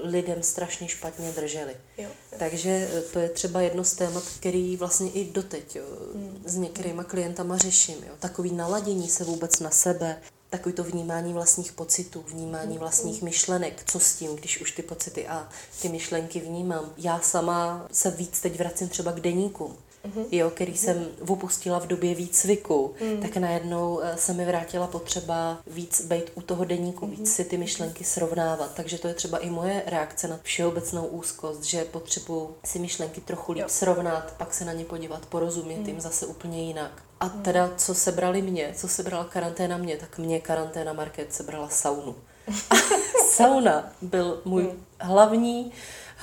uh, 0.04 0.10
lidem 0.10 0.43
strašně 0.43 0.88
špatně 0.88 1.32
držely. 1.32 1.76
Jo. 1.98 2.10
Takže 2.39 2.72
uh, 2.93 3.12
to 3.13 3.19
je 3.19 3.29
třeba 3.29 3.62
jedno 3.62 3.83
z 3.83 3.93
témat, 3.93 4.23
který 4.39 4.77
vlastně 4.77 5.12
i 5.12 5.31
doteď 5.31 5.75
jo, 5.75 5.86
mm. 6.13 6.43
s 6.45 6.55
některýma 6.55 7.03
klientama 7.03 7.57
řeším. 7.57 7.95
Jo. 8.07 8.13
Takový 8.19 8.51
naladění 8.51 9.09
se 9.09 9.23
vůbec 9.23 9.59
na 9.59 9.69
sebe, 9.69 10.21
takový 10.49 10.75
to 10.75 10.83
vnímání 10.83 11.33
vlastních 11.33 11.71
pocitů, 11.71 12.25
vnímání 12.27 12.77
vlastních 12.77 13.21
myšlenek, 13.21 13.83
co 13.91 13.99
s 13.99 14.15
tím, 14.15 14.36
když 14.36 14.62
už 14.62 14.71
ty 14.71 14.81
pocity 14.81 15.27
a 15.27 15.49
ty 15.81 15.89
myšlenky 15.89 16.39
vnímám. 16.39 16.93
Já 16.97 17.19
sama 17.19 17.88
se 17.91 18.12
víc 18.12 18.41
teď 18.41 18.57
vracím 18.57 18.89
třeba 18.89 19.12
k 19.12 19.19
deníkům 19.19 19.77
mm-hmm. 20.06 20.26
jo, 20.32 20.50
který 20.50 20.74
mm-hmm. 20.74 20.76
jsem 20.76 21.08
opustila 21.28 21.80
v 21.80 21.88
době 21.88 22.16
výcviku, 22.16 22.94
mm. 23.02 23.22
tak 23.22 23.38
najednou 23.38 24.00
eh, 24.04 24.18
se 24.18 24.34
mi 24.34 24.46
vrátila 24.46 24.88
potřeba 24.88 25.58
víc 25.68 26.06
být 26.06 26.32
u 26.36 26.42
toho 26.42 26.66
deníku, 26.66 27.06
mm-hmm. 27.06 27.10
víc 27.10 27.36
si 27.36 27.46
ty 27.46 27.58
myšlenky 27.58 28.04
srovnávat. 28.04 28.74
Takže 28.76 28.98
to 28.98 29.08
je 29.08 29.13
třeba 29.13 29.38
i 29.38 29.50
moje 29.50 29.84
reakce 29.86 30.28
na 30.28 30.39
všeobecnou 30.44 31.06
úzkost, 31.06 31.63
že 31.63 31.86
potřebuji 31.86 32.58
si 32.66 32.80
myšlenky 32.80 33.22
trochu 33.22 33.52
líp 33.52 33.62
jo. 33.62 33.70
srovnat, 33.70 34.34
pak 34.38 34.54
se 34.54 34.66
na 34.66 34.74
ně 34.74 34.86
podívat, 34.86 35.26
porozumět 35.26 35.80
mm. 35.80 35.88
jim 35.88 36.02
zase 36.02 36.26
úplně 36.26 36.63
jinak. 36.63 37.04
A 37.20 37.26
mm. 37.26 37.42
teda, 37.42 37.72
co 37.78 37.94
sebrali 37.94 38.42
mě, 38.42 38.74
co 38.76 38.88
sebrala 38.88 39.24
karanténa 39.24 39.78
mě, 39.78 39.98
tak 39.98 40.18
mě 40.18 40.39
karanténa 40.39 40.94
Market 40.94 41.34
sebrala 41.34 41.70
saunu. 41.70 42.16
sauna 43.30 43.92
byl 44.02 44.42
můj 44.46 44.63
mm. 44.63 44.86
hlavní 45.00 45.72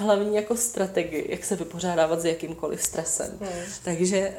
hlavní 0.01 0.37
jako 0.37 0.57
strategii, 0.57 1.27
jak 1.31 1.45
se 1.45 1.57
vypořádávat 1.57 2.21
s 2.21 2.25
jakýmkoliv 2.25 2.83
stresem. 2.83 3.39
Hmm. 3.41 3.63
Takže 3.85 4.35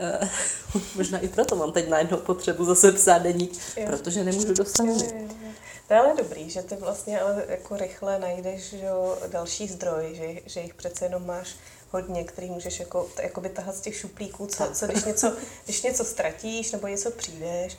uh, 0.73 0.81
možná 0.95 1.19
i 1.19 1.27
proto 1.27 1.55
mám 1.55 1.71
teď 1.71 1.89
najednou 1.89 2.17
potřebu 2.17 2.65
zase 2.65 2.91
psát 2.91 3.17
deník, 3.17 3.53
jo. 3.77 3.85
protože 3.87 4.23
nemůžu 4.23 4.53
dosáhnout. 4.53 5.13
To 5.87 5.93
je 5.93 5.99
ale 5.99 6.13
dobrý, 6.17 6.49
že 6.49 6.61
ty 6.61 6.75
vlastně 6.75 7.19
ale 7.19 7.45
jako 7.49 7.77
rychle 7.77 8.19
najdeš 8.19 8.69
že 8.69 8.85
jo, 8.85 9.17
další 9.27 9.67
zdroj, 9.67 10.11
že, 10.15 10.41
že 10.45 10.59
jich 10.59 10.73
přece 10.73 11.05
jenom 11.05 11.25
máš 11.25 11.55
hodně, 11.91 12.23
který 12.23 12.49
můžeš 12.49 12.79
jako, 12.79 13.09
jakoby 13.21 13.49
tahat 13.49 13.75
z 13.75 13.81
těch 13.81 13.95
šuplíků, 13.95 14.47
co, 14.47 14.69
co 14.73 14.87
když, 14.87 15.03
něco, 15.03 15.33
když 15.65 15.81
něco 15.81 16.05
ztratíš 16.05 16.71
nebo 16.71 16.87
něco 16.87 17.11
přijdeš, 17.11 17.77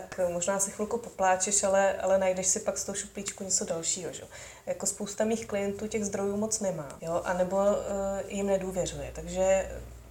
tak 0.00 0.20
možná 0.28 0.58
se 0.58 0.70
chvilku 0.70 0.98
popláčeš, 0.98 1.64
ale, 1.64 1.92
ale 1.92 2.18
najdeš 2.18 2.46
si 2.46 2.60
pak 2.60 2.78
z 2.78 2.84
toho 2.84 2.96
šuplíčku 2.96 3.44
něco 3.44 3.64
dalšího. 3.64 4.12
Že? 4.12 4.22
Jako 4.66 4.86
spousta 4.86 5.24
mých 5.24 5.46
klientů 5.46 5.86
těch 5.86 6.04
zdrojů 6.04 6.36
moc 6.36 6.60
nemá, 6.60 6.88
jo? 7.00 7.22
anebo 7.24 7.56
uh, 7.56 7.72
jim 8.28 8.46
nedůvěřuje. 8.46 9.10
Takže 9.14 9.70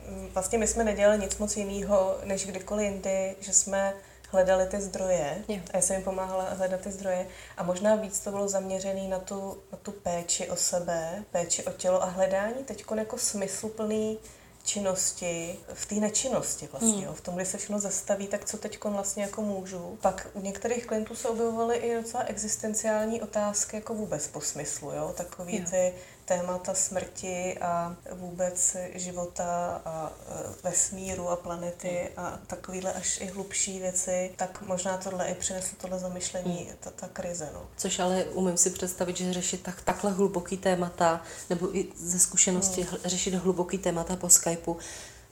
um, 0.09 0.29
vlastně 0.33 0.57
my 0.57 0.67
jsme 0.67 0.83
nedělali 0.83 1.19
nic 1.19 1.37
moc 1.37 1.57
jiného, 1.57 2.17
než 2.23 2.45
kdykoliv 2.45 2.91
jindy, 2.91 3.35
že 3.39 3.53
jsme 3.53 3.93
hledali 4.29 4.65
ty 4.65 4.81
zdroje 4.81 5.43
a 5.49 5.77
já 5.77 5.81
jsem 5.81 5.95
jim 5.95 6.03
pomáhala 6.03 6.49
hledat 6.49 6.81
ty 6.81 6.91
zdroje 6.91 7.27
a 7.57 7.63
možná 7.63 7.95
víc 7.95 8.19
to 8.19 8.31
bylo 8.31 8.47
zaměřené 8.47 9.07
na 9.07 9.19
tu, 9.19 9.57
na 9.71 9.77
tu 9.77 9.91
péči 9.91 10.49
o 10.49 10.55
sebe, 10.55 11.23
péči 11.31 11.63
o 11.63 11.71
tělo 11.71 12.03
a 12.03 12.05
hledání 12.05 12.63
teď 12.65 12.85
jako 12.97 13.17
smysluplný 13.17 14.19
činnosti, 14.63 15.59
v 15.73 15.85
té 15.85 15.95
nečinnosti 15.95 16.69
vlastně, 16.71 17.05
hmm. 17.05 17.15
v 17.15 17.21
tom, 17.21 17.35
kdy 17.35 17.45
se 17.45 17.57
všechno 17.57 17.79
zastaví, 17.79 18.27
tak 18.27 18.45
co 18.45 18.57
teď 18.57 18.83
vlastně 18.83 19.23
jako 19.23 19.41
můžu. 19.41 19.97
Pak 20.01 20.27
u 20.33 20.41
některých 20.41 20.85
klientů 20.85 21.15
se 21.15 21.29
objevovaly 21.29 21.77
i 21.77 21.95
docela 21.95 22.23
existenciální 22.23 23.21
otázky 23.21 23.75
jako 23.75 23.93
vůbec 23.93 24.27
po 24.27 24.41
smyslu, 24.41 24.91
jo? 24.91 25.13
takový 25.17 25.57
jo. 25.57 25.65
ty 25.69 25.93
témata 26.25 26.73
smrti 26.73 27.57
a 27.61 27.95
vůbec 28.11 28.75
života 28.95 29.81
a 29.85 30.11
e, 30.11 30.69
vesmíru 30.69 31.29
a 31.29 31.35
planety 31.35 32.09
a 32.17 32.39
takovýhle 32.47 32.93
až 32.93 33.21
i 33.21 33.25
hlubší 33.25 33.79
věci, 33.79 34.31
tak 34.35 34.61
možná 34.61 34.97
tohle 34.97 35.27
i 35.27 35.35
přineslo 35.35 35.77
tohle 35.81 35.99
zamyšlení, 35.99 36.57
hmm. 36.57 36.75
ta, 36.79 36.91
ta 36.91 37.07
krize. 37.07 37.49
No. 37.53 37.61
Což 37.77 37.99
ale 37.99 38.23
umím 38.23 38.57
si 38.57 38.69
představit, 38.69 39.17
že 39.17 39.33
řešit 39.33 39.63
tak, 39.63 39.81
takhle 39.81 40.11
hluboký 40.11 40.57
témata, 40.57 41.21
nebo 41.49 41.77
i 41.77 41.87
ze 41.95 42.19
zkušenosti 42.19 42.81
hmm. 42.81 42.99
řešit 43.05 43.33
hluboký 43.33 43.77
témata 43.77 44.15
po 44.15 44.29
Skypeu, 44.29 44.77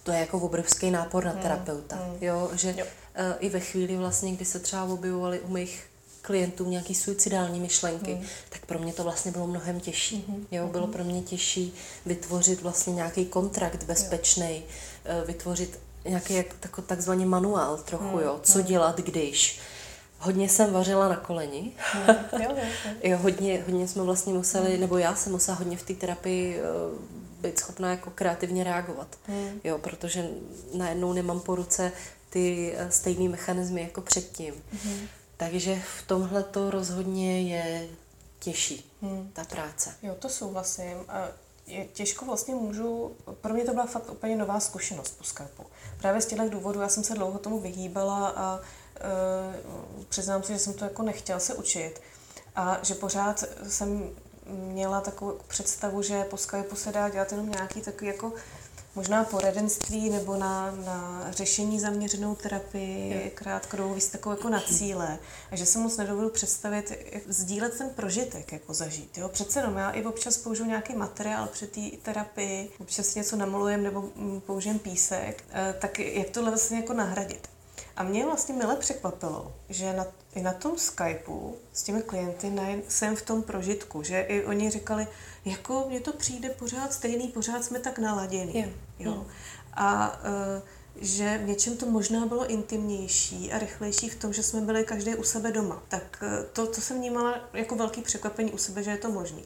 to 0.04 0.12
je 0.12 0.20
jako 0.20 0.40
obrovský 0.40 0.92
nápor 0.92 1.26
na 1.26 1.32
hmm. 1.32 1.42
terapeuta. 1.42 1.96
Hmm. 1.96 2.18
Jo, 2.22 2.50
že 2.54 2.76
jo. 2.78 2.86
Uh, 2.86 3.36
i 3.40 3.50
ve 3.50 3.60
chvíli 3.60 3.98
vlastně, 3.98 4.32
kdy 4.32 4.46
se 4.46 4.60
třeba 4.60 4.84
objevovaly 4.84 5.40
u 5.40 5.48
mých 5.48 5.91
klientů 6.22 6.70
nějaký 6.70 6.96
suicidální 6.96 7.60
myšlenky, 7.60 8.14
mm. 8.14 8.26
tak 8.50 8.66
pro 8.66 8.80
mě 8.80 8.94
to 8.94 9.04
vlastně 9.04 9.32
bylo 9.32 9.48
mnohem 9.48 9.80
těžší. 9.80 10.26
Mm-hmm. 10.30 10.46
Jo, 10.52 10.68
bylo 10.68 10.88
mm-hmm. 10.88 10.92
pro 10.92 11.04
mě 11.04 11.22
těžší 11.22 11.74
vytvořit 12.06 12.62
vlastně 12.62 12.94
nějaký 12.94 13.26
kontrakt 13.26 13.84
bezpečný. 13.84 14.64
Eh, 15.06 15.26
vytvořit 15.26 15.80
nějaký 16.06 16.34
jak, 16.34 16.46
tako, 16.60 16.82
takzvaný 16.82 17.26
manuál 17.26 17.78
trochu, 17.78 18.04
hmm. 18.04 18.20
jo, 18.20 18.40
co 18.44 18.58
hmm. 18.58 18.68
dělat, 18.68 19.00
když. 19.00 19.60
Hodně 20.20 20.50
jsem 20.50 20.74
vařila 20.74 21.10
na 21.10 21.16
koleni. 21.16 21.72
Hmm. 21.78 22.16
jo, 22.32 22.50
jo, 22.50 22.56
jo. 22.86 22.92
jo, 23.04 23.18
hodně, 23.18 23.64
hodně 23.66 23.88
jsme 23.88 24.04
vlastně 24.04 24.34
museli, 24.34 24.72
hmm. 24.72 24.82
nebo 24.82 24.98
já 24.98 25.16
jsem 25.16 25.32
musela 25.32 25.58
hodně 25.58 25.78
v 25.78 25.84
té 25.84 25.94
terapii 25.94 26.60
eh, 26.60 26.64
být 27.42 27.60
schopná 27.60 27.90
jako 27.90 28.10
kreativně 28.10 28.64
reagovat. 28.64 29.08
Hmm. 29.28 29.62
Jo, 29.64 29.78
protože 29.78 30.30
najednou 30.74 31.14
nemám 31.14 31.40
po 31.40 31.56
ruce 31.56 31.92
ty 32.30 32.74
eh, 32.78 32.92
stejné 32.92 33.30
mechanismy 33.30 33.82
jako 33.82 34.02
předtím. 34.02 34.54
Hmm. 34.84 35.08
Takže 35.42 35.82
v 36.00 36.08
tomhle 36.08 36.44
to 36.44 36.72
rozhodně 36.72 37.42
je 37.42 37.88
těžší, 38.40 38.92
hmm. 39.02 39.32
ta 39.34 39.44
práce. 39.44 39.96
Jo, 40.02 40.16
to 40.20 40.30
souhlasím. 40.30 40.98
Je 41.68 41.86
těžko 41.86 42.26
vlastně 42.26 42.56
můžu, 42.56 43.16
pro 43.42 43.54
mě 43.54 43.64
to 43.66 43.74
byla 43.74 43.86
fakt 43.86 44.12
úplně 44.12 44.36
nová 44.36 44.60
zkušenost 44.60 45.18
po 45.18 45.24
Skypeu. 45.24 45.64
Právě 45.98 46.22
z 46.22 46.26
těchto 46.26 46.50
důvodů 46.50 46.82
já 46.82 46.90
jsem 46.90 47.04
se 47.04 47.14
dlouho 47.14 47.40
tomu 47.40 47.60
vyhýbala 47.60 48.30
a 48.30 48.60
e, 48.60 50.04
přiznám 50.10 50.44
si, 50.44 50.54
že 50.54 50.60
jsem 50.60 50.74
to 50.74 50.86
jako 50.86 51.04
nechtěla 51.04 51.40
se 51.40 51.54
učit 51.54 52.02
a 52.56 52.78
že 52.84 52.96
pořád 52.96 53.44
jsem 53.68 54.10
měla 54.46 55.02
takovou 55.02 55.40
představu, 55.48 56.02
že 56.02 56.24
po 56.24 56.38
Skypeu 56.38 56.76
se 56.76 56.92
dá 56.92 57.10
dělat 57.10 57.32
jenom 57.32 57.50
nějaký 57.50 57.82
takový 57.82 58.08
jako 58.08 58.34
možná 58.96 59.24
poradenství 59.24 60.10
nebo 60.10 60.38
na, 60.38 60.72
na 60.72 61.28
řešení 61.32 61.80
zaměřenou 61.80 62.36
terapii, 62.36 63.32
krátkodobou, 63.36 63.94
víc 63.94 64.08
takovou 64.08 64.36
jako 64.36 64.50
na 64.50 64.62
cíle. 64.62 65.20
A 65.52 65.56
že 65.56 65.66
se 65.66 65.80
moc 65.80 65.98
nedovedu 65.98 66.30
představit, 66.30 66.92
jak 67.12 67.24
sdílet 67.28 67.78
ten 67.78 67.90
prožitek, 67.90 68.52
jako 68.52 68.74
zažít. 68.74 69.18
Jo? 69.18 69.30
Přece 69.30 69.60
jenom 69.60 69.78
já 69.78 69.92
i 69.92 70.06
občas 70.06 70.38
použiju 70.38 70.68
nějaký 70.68 70.96
materiál 70.96 71.48
při 71.48 71.68
té 71.68 71.98
terapii, 72.02 72.70
občas 72.80 73.16
něco 73.16 73.36
namalujem 73.36 73.84
nebo 73.84 74.02
mm, 74.16 74.42
použijem 74.42 74.80
písek, 74.80 75.44
eh, 75.52 75.76
tak 75.80 76.00
jak 76.00 76.30
tohle 76.30 76.52
vlastně 76.52 76.78
jako 76.78 76.94
nahradit. 76.94 77.51
A 78.02 78.04
mě 78.04 78.26
vlastně 78.26 78.56
mile 78.56 78.76
překvapilo, 78.76 79.54
že 79.70 79.94
na, 79.94 80.06
i 80.36 80.42
na 80.42 80.54
tom 80.54 80.78
Skypeu 80.78 81.56
s 81.74 81.84
těmi 81.84 82.02
klienty 82.02 82.52
jsem 82.88 83.16
v 83.16 83.22
tom 83.22 83.44
prožitku, 83.44 84.04
že 84.04 84.20
i 84.20 84.46
oni 84.46 84.70
říkali, 84.70 85.08
jako 85.46 85.86
mně 85.90 86.00
to 86.00 86.14
přijde 86.14 86.50
pořád 86.50 86.94
stejný, 86.94 87.28
pořád 87.28 87.64
jsme 87.64 87.80
tak 87.80 88.00
naladěni. 88.00 88.74
Jo. 89.00 89.12
jo. 89.12 89.26
A 89.74 90.20
uh, 90.20 90.62
že 90.96 91.38
v 91.38 91.48
něčem 91.48 91.78
to 91.78 91.86
možná 91.86 92.26
bylo 92.26 92.48
intimnější 92.48 93.52
a 93.52 93.60
rychlejší 93.60 94.10
v 94.10 94.16
tom, 94.16 94.34
že 94.34 94.44
jsme 94.44 94.62
byli 94.62 94.84
každý 94.84 95.16
u 95.16 95.24
sebe 95.24 95.52
doma. 95.52 95.84
Tak 95.88 96.24
uh, 96.24 96.46
to, 96.54 96.68
to 96.68 96.82
jsem 96.82 96.98
vnímala 96.98 97.50
jako 97.54 97.76
velký 97.76 98.02
překvapení 98.02 98.52
u 98.52 98.58
sebe, 98.58 98.84
že 98.84 98.92
je 98.92 98.98
to 98.98 99.12
možný. 99.12 99.46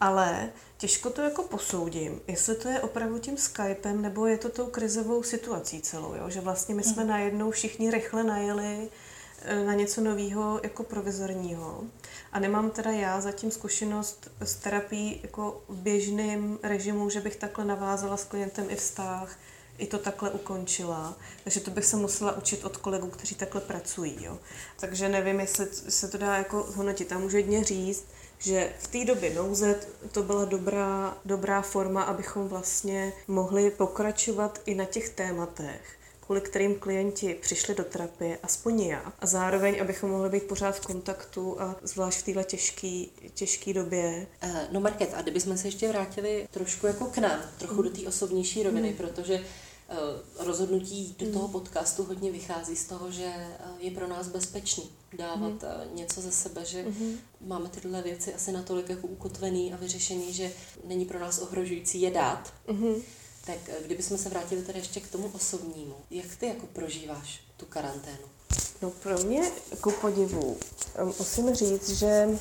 Ale 0.00 0.50
těžko 0.78 1.10
to 1.10 1.22
jako 1.22 1.42
posoudím, 1.42 2.20
jestli 2.26 2.54
to 2.54 2.68
je 2.68 2.80
opravdu 2.80 3.18
tím 3.18 3.36
Skypem, 3.36 4.02
nebo 4.02 4.26
je 4.26 4.38
to 4.38 4.48
tou 4.48 4.66
krizovou 4.66 5.22
situací 5.22 5.80
celou, 5.80 6.14
jo? 6.14 6.30
že 6.30 6.40
vlastně 6.40 6.74
my 6.74 6.82
jsme 6.82 7.02
mm. 7.02 7.08
najednou 7.08 7.50
všichni 7.50 7.90
rychle 7.90 8.24
najeli 8.24 8.88
eh, 9.42 9.64
na 9.64 9.74
něco 9.74 10.00
nového 10.00 10.60
jako 10.62 10.82
provizorního. 10.82 11.84
A 12.32 12.40
nemám 12.40 12.70
teda 12.70 12.90
já 12.90 13.20
zatím 13.20 13.50
zkušenost 13.50 14.30
s 14.40 14.54
terapií 14.54 15.20
jako 15.22 15.62
v 15.68 15.76
běžném 15.76 16.58
režimu, 16.62 17.10
že 17.10 17.20
bych 17.20 17.36
takhle 17.36 17.64
navázala 17.64 18.16
s 18.16 18.24
klientem 18.24 18.66
i 18.68 18.76
vztah, 18.76 19.36
i 19.78 19.86
to 19.86 19.98
takhle 19.98 20.30
ukončila. 20.30 21.16
Takže 21.44 21.60
to 21.60 21.70
bych 21.70 21.84
se 21.84 21.96
musela 21.96 22.36
učit 22.36 22.64
od 22.64 22.76
kolegů, 22.76 23.08
kteří 23.08 23.34
takhle 23.34 23.60
pracují. 23.60 24.16
Jo. 24.20 24.38
Takže 24.80 25.08
nevím, 25.08 25.40
jestli 25.40 25.66
se 25.72 26.08
to 26.08 26.18
dá 26.18 26.36
jako 26.36 26.66
zhodnotit. 26.68 27.12
A 27.12 27.18
můžu 27.18 27.36
jedně 27.36 27.64
říct, 27.64 28.04
že 28.40 28.72
v 28.78 28.88
té 28.88 29.04
době 29.04 29.34
nouze 29.34 29.80
to 30.12 30.22
byla 30.22 30.44
dobrá, 30.44 31.16
dobrá 31.24 31.62
forma, 31.62 32.02
abychom 32.02 32.48
vlastně 32.48 33.12
mohli 33.28 33.70
pokračovat 33.70 34.60
i 34.66 34.74
na 34.74 34.84
těch 34.84 35.08
tématech, 35.08 35.80
kvůli 36.20 36.40
kterým 36.40 36.74
klienti 36.74 37.34
přišli 37.34 37.74
do 37.74 37.84
terapie, 37.84 38.38
aspoň 38.42 38.76
nějak. 38.76 39.12
A 39.18 39.26
zároveň, 39.26 39.80
abychom 39.80 40.10
mohli 40.10 40.28
být 40.28 40.42
pořád 40.42 40.76
v 40.76 40.86
kontaktu 40.86 41.60
a 41.60 41.76
zvlášť 41.82 42.18
v 42.18 42.22
této 42.22 42.56
těžké 43.34 43.72
době. 43.72 44.26
Eh, 44.42 44.68
no 44.70 44.80
Market, 44.80 45.14
a 45.14 45.22
kdybychom 45.22 45.58
se 45.58 45.68
ještě 45.68 45.88
vrátili 45.88 46.48
trošku 46.50 46.86
jako 46.86 47.04
k 47.04 47.18
nám, 47.18 47.40
trochu 47.58 47.82
do 47.82 47.90
té 47.90 48.08
osobnější 48.08 48.62
roviny, 48.62 48.90
mm. 48.90 48.96
protože 48.96 49.40
rozhodnutí 50.38 51.16
do 51.18 51.32
toho 51.32 51.48
podcastu 51.48 52.04
hodně 52.04 52.32
vychází 52.32 52.76
z 52.76 52.86
toho, 52.86 53.10
že 53.10 53.24
eh, 53.24 53.54
je 53.78 53.90
pro 53.90 54.08
nás 54.08 54.28
bezpečný 54.28 54.90
dávat 55.18 55.52
mm. 55.52 55.96
něco 55.96 56.20
ze 56.20 56.32
sebe, 56.32 56.64
že 56.64 56.82
mm. 56.82 57.18
máme 57.40 57.68
tyhle 57.68 58.02
věci 58.02 58.34
asi 58.34 58.52
natolik 58.52 58.88
jako 58.88 59.06
ukotvený 59.06 59.72
a 59.72 59.76
vyřešený, 59.76 60.32
že 60.32 60.52
není 60.84 61.04
pro 61.04 61.18
nás 61.18 61.38
ohrožující 61.38 62.00
je 62.00 62.10
dát. 62.10 62.52
Mm. 62.70 62.94
Tak 63.46 63.58
kdybychom 63.86 64.18
se 64.18 64.28
vrátili 64.28 64.62
tady 64.62 64.78
ještě 64.78 65.00
k 65.00 65.10
tomu 65.10 65.30
osobnímu, 65.34 65.94
jak 66.10 66.36
ty 66.36 66.46
jako 66.46 66.66
prožíváš 66.66 67.40
tu 67.56 67.66
karanténu? 67.66 68.28
No 68.82 68.90
pro 68.90 69.18
mě, 69.18 69.50
ku 69.80 69.90
podivu, 69.90 70.56
musím 71.04 71.54
říct, 71.54 71.88
že 71.88 72.38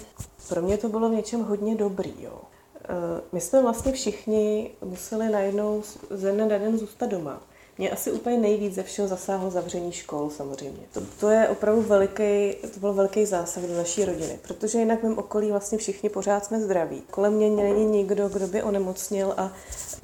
pro 0.47 0.61
mě 0.61 0.77
to 0.77 0.89
bylo 0.89 1.09
v 1.09 1.13
něčem 1.13 1.43
hodně 1.43 1.75
dobrý, 1.75 2.13
jo. 2.19 2.41
Eh, 2.89 3.21
my 3.31 3.41
jsme 3.41 3.61
vlastně 3.61 3.91
všichni 3.91 4.71
museli 4.85 5.29
najednou 5.29 5.83
ze 6.09 6.31
dne 6.31 6.45
na 6.45 6.57
den 6.57 6.77
zůstat 6.77 7.05
doma. 7.05 7.41
Mě 7.77 7.91
asi 7.91 8.11
úplně 8.11 8.37
nejvíc 8.37 8.75
ze 8.75 8.83
všeho 8.83 9.07
zasáhlo 9.07 9.51
zavření 9.51 9.91
škol 9.91 10.29
samozřejmě. 10.29 10.79
To, 10.93 11.01
to 11.19 11.29
je 11.29 11.49
opravdu 11.49 11.81
veliký, 11.81 12.55
to 12.73 12.79
byl 12.79 12.93
velký 12.93 13.25
zásah 13.25 13.63
do 13.63 13.77
naší 13.77 14.05
rodiny, 14.05 14.39
protože 14.47 14.79
jinak 14.79 14.99
v 14.99 15.03
mém 15.03 15.17
okolí 15.17 15.51
vlastně 15.51 15.77
všichni 15.77 16.09
pořád 16.09 16.45
jsme 16.45 16.61
zdraví. 16.61 17.03
Kolem 17.11 17.33
mě 17.33 17.49
není 17.49 17.85
nikdo, 17.85 18.29
kdo 18.29 18.47
by 18.47 18.63
onemocnil 18.63 19.33
a 19.37 19.51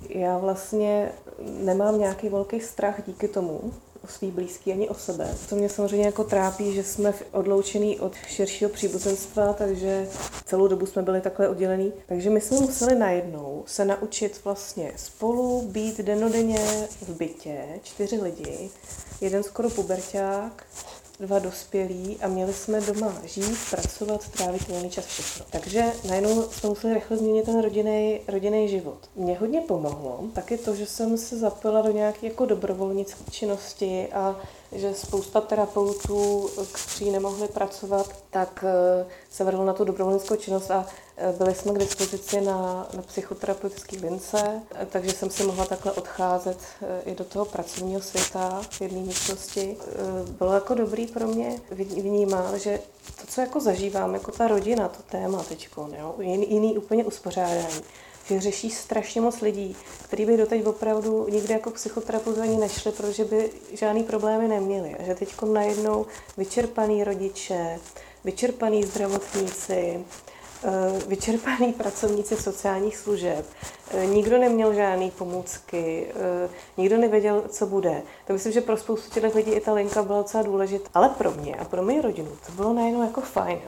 já 0.09 0.37
vlastně 0.37 1.11
nemám 1.39 1.99
nějaký 1.99 2.29
velký 2.29 2.59
strach 2.59 3.05
díky 3.05 3.27
tomu, 3.27 3.73
o 4.05 4.07
svý 4.07 4.31
blízký 4.31 4.71
ani 4.71 4.89
o 4.89 4.93
sebe. 4.93 5.37
To 5.49 5.55
mě 5.55 5.69
samozřejmě 5.69 6.05
jako 6.05 6.23
trápí, 6.23 6.73
že 6.73 6.83
jsme 6.83 7.13
odloučený 7.31 7.99
od 7.99 8.15
širšího 8.27 8.69
příbuzenstva, 8.69 9.53
takže 9.53 10.07
celou 10.45 10.67
dobu 10.67 10.85
jsme 10.85 11.01
byli 11.01 11.21
takhle 11.21 11.49
oddělený. 11.49 11.93
Takže 12.07 12.29
my 12.29 12.41
jsme 12.41 12.59
museli 12.59 12.95
najednou 12.95 13.63
se 13.67 13.85
naučit 13.85 14.41
vlastně 14.43 14.91
spolu 14.95 15.61
být 15.61 15.99
denodenně 15.99 16.87
v 17.01 17.09
bytě, 17.09 17.65
čtyři 17.83 18.21
lidi, 18.21 18.69
jeden 19.21 19.43
skoro 19.43 19.69
puberták, 19.69 20.65
dva 21.19 21.39
dospělí 21.39 22.17
a 22.21 22.27
měli 22.27 22.53
jsme 22.53 22.81
doma 22.81 23.13
žít, 23.23 23.57
pracovat, 23.69 24.29
trávit 24.29 24.67
volný 24.67 24.89
čas, 24.89 25.05
všechno. 25.05 25.45
Takže 25.49 25.83
najednou 26.07 26.43
jsme 26.43 26.69
museli 26.69 26.93
rychle 26.93 27.17
změnit 27.17 27.45
ten 27.45 27.61
rodinný 28.27 28.69
život. 28.69 28.97
Mě 29.15 29.37
hodně 29.37 29.61
pomohlo 29.61 30.23
taky 30.33 30.57
to, 30.57 30.75
že 30.75 30.85
jsem 30.85 31.17
se 31.17 31.37
zapila 31.37 31.81
do 31.81 31.91
nějaké 31.91 32.27
jako 32.27 32.45
dobrovolnické 32.45 33.31
činnosti 33.31 34.07
a 34.13 34.39
že 34.71 34.93
spousta 34.93 35.41
terapeutů, 35.41 36.49
kteří 36.71 37.11
nemohli 37.11 37.47
pracovat, 37.47 38.15
tak 38.29 38.65
eh, 38.67 39.05
se 39.29 39.43
vrhlo 39.43 39.65
na 39.65 39.73
tu 39.73 39.83
dobrovolnickou 39.83 40.35
činnost 40.35 40.71
a 40.71 40.85
eh, 41.17 41.33
byli 41.37 41.55
jsme 41.55 41.73
k 41.73 41.77
dispozici 41.77 42.41
na, 42.41 42.87
na 42.95 43.01
psychoterapeutické 43.01 43.97
lince, 43.97 44.61
eh, 44.75 44.87
takže 44.89 45.11
jsem 45.11 45.29
si 45.29 45.43
mohla 45.43 45.65
takhle 45.65 45.91
odcházet 45.91 46.57
i 47.05 47.15
do 47.15 47.23
toho 47.23 47.45
pracovního 47.45 48.01
světa 48.01 48.61
v 48.69 48.81
jedné 48.81 48.99
místnosti. 48.99 49.77
Bylo 50.37 50.53
jako 50.53 50.73
dobrý 50.73 51.07
pro 51.07 51.27
mě 51.27 51.59
vnímat, 51.71 52.55
že 52.55 52.79
to, 53.21 53.27
co 53.27 53.41
jako 53.41 53.59
zažívám, 53.59 54.13
jako 54.13 54.31
ta 54.31 54.47
rodina, 54.47 54.87
to 54.87 55.03
téma 55.03 55.43
teď, 55.43 55.69
jiný, 56.19 56.53
jiný 56.53 56.77
úplně 56.77 57.05
uspořádání, 57.05 57.81
že 58.27 58.39
řeší 58.39 58.69
strašně 58.69 59.21
moc 59.21 59.41
lidí, 59.41 59.75
kteří 60.03 60.25
by 60.25 60.37
doteď 60.37 60.65
opravdu 60.65 61.27
nikdy 61.29 61.53
jako 61.53 61.71
psychoterapeuti 61.71 62.39
ani 62.39 62.57
nešli, 62.57 62.91
protože 62.91 63.25
by 63.25 63.49
žádný 63.73 64.03
problémy 64.03 64.47
neměli. 64.47 64.95
A 64.99 65.03
že 65.03 65.15
teď 65.15 65.35
najednou 65.53 66.05
vyčerpaný 66.37 67.03
rodiče, 67.03 67.79
vyčerpaný 68.23 68.83
zdravotníci, 68.83 70.05
eh, 70.63 70.69
vyčerpaný 71.07 71.73
pracovníci 71.73 72.35
sociálních 72.35 72.97
služeb. 72.97 73.45
Eh, 73.91 74.05
nikdo 74.05 74.37
neměl 74.37 74.73
žádné 74.73 75.11
pomůcky, 75.11 76.07
eh, 76.09 76.49
nikdo 76.77 76.97
nevěděl, 76.97 77.43
co 77.49 77.65
bude. 77.65 78.01
To 78.27 78.33
myslím, 78.33 78.51
že 78.53 78.61
pro 78.61 78.77
spoustu 78.77 79.19
těch 79.19 79.35
lidí 79.35 79.51
i 79.51 79.59
ta 79.59 79.73
linka 79.73 80.03
byla 80.03 80.17
docela 80.17 80.43
důležitá. 80.43 80.89
Ale 80.93 81.09
pro 81.09 81.31
mě 81.31 81.55
a 81.55 81.65
pro 81.65 81.83
moji 81.83 82.01
rodinu 82.01 82.31
to 82.45 82.51
bylo 82.51 82.73
najednou 82.73 83.01
jako 83.01 83.21
fajn. 83.21 83.59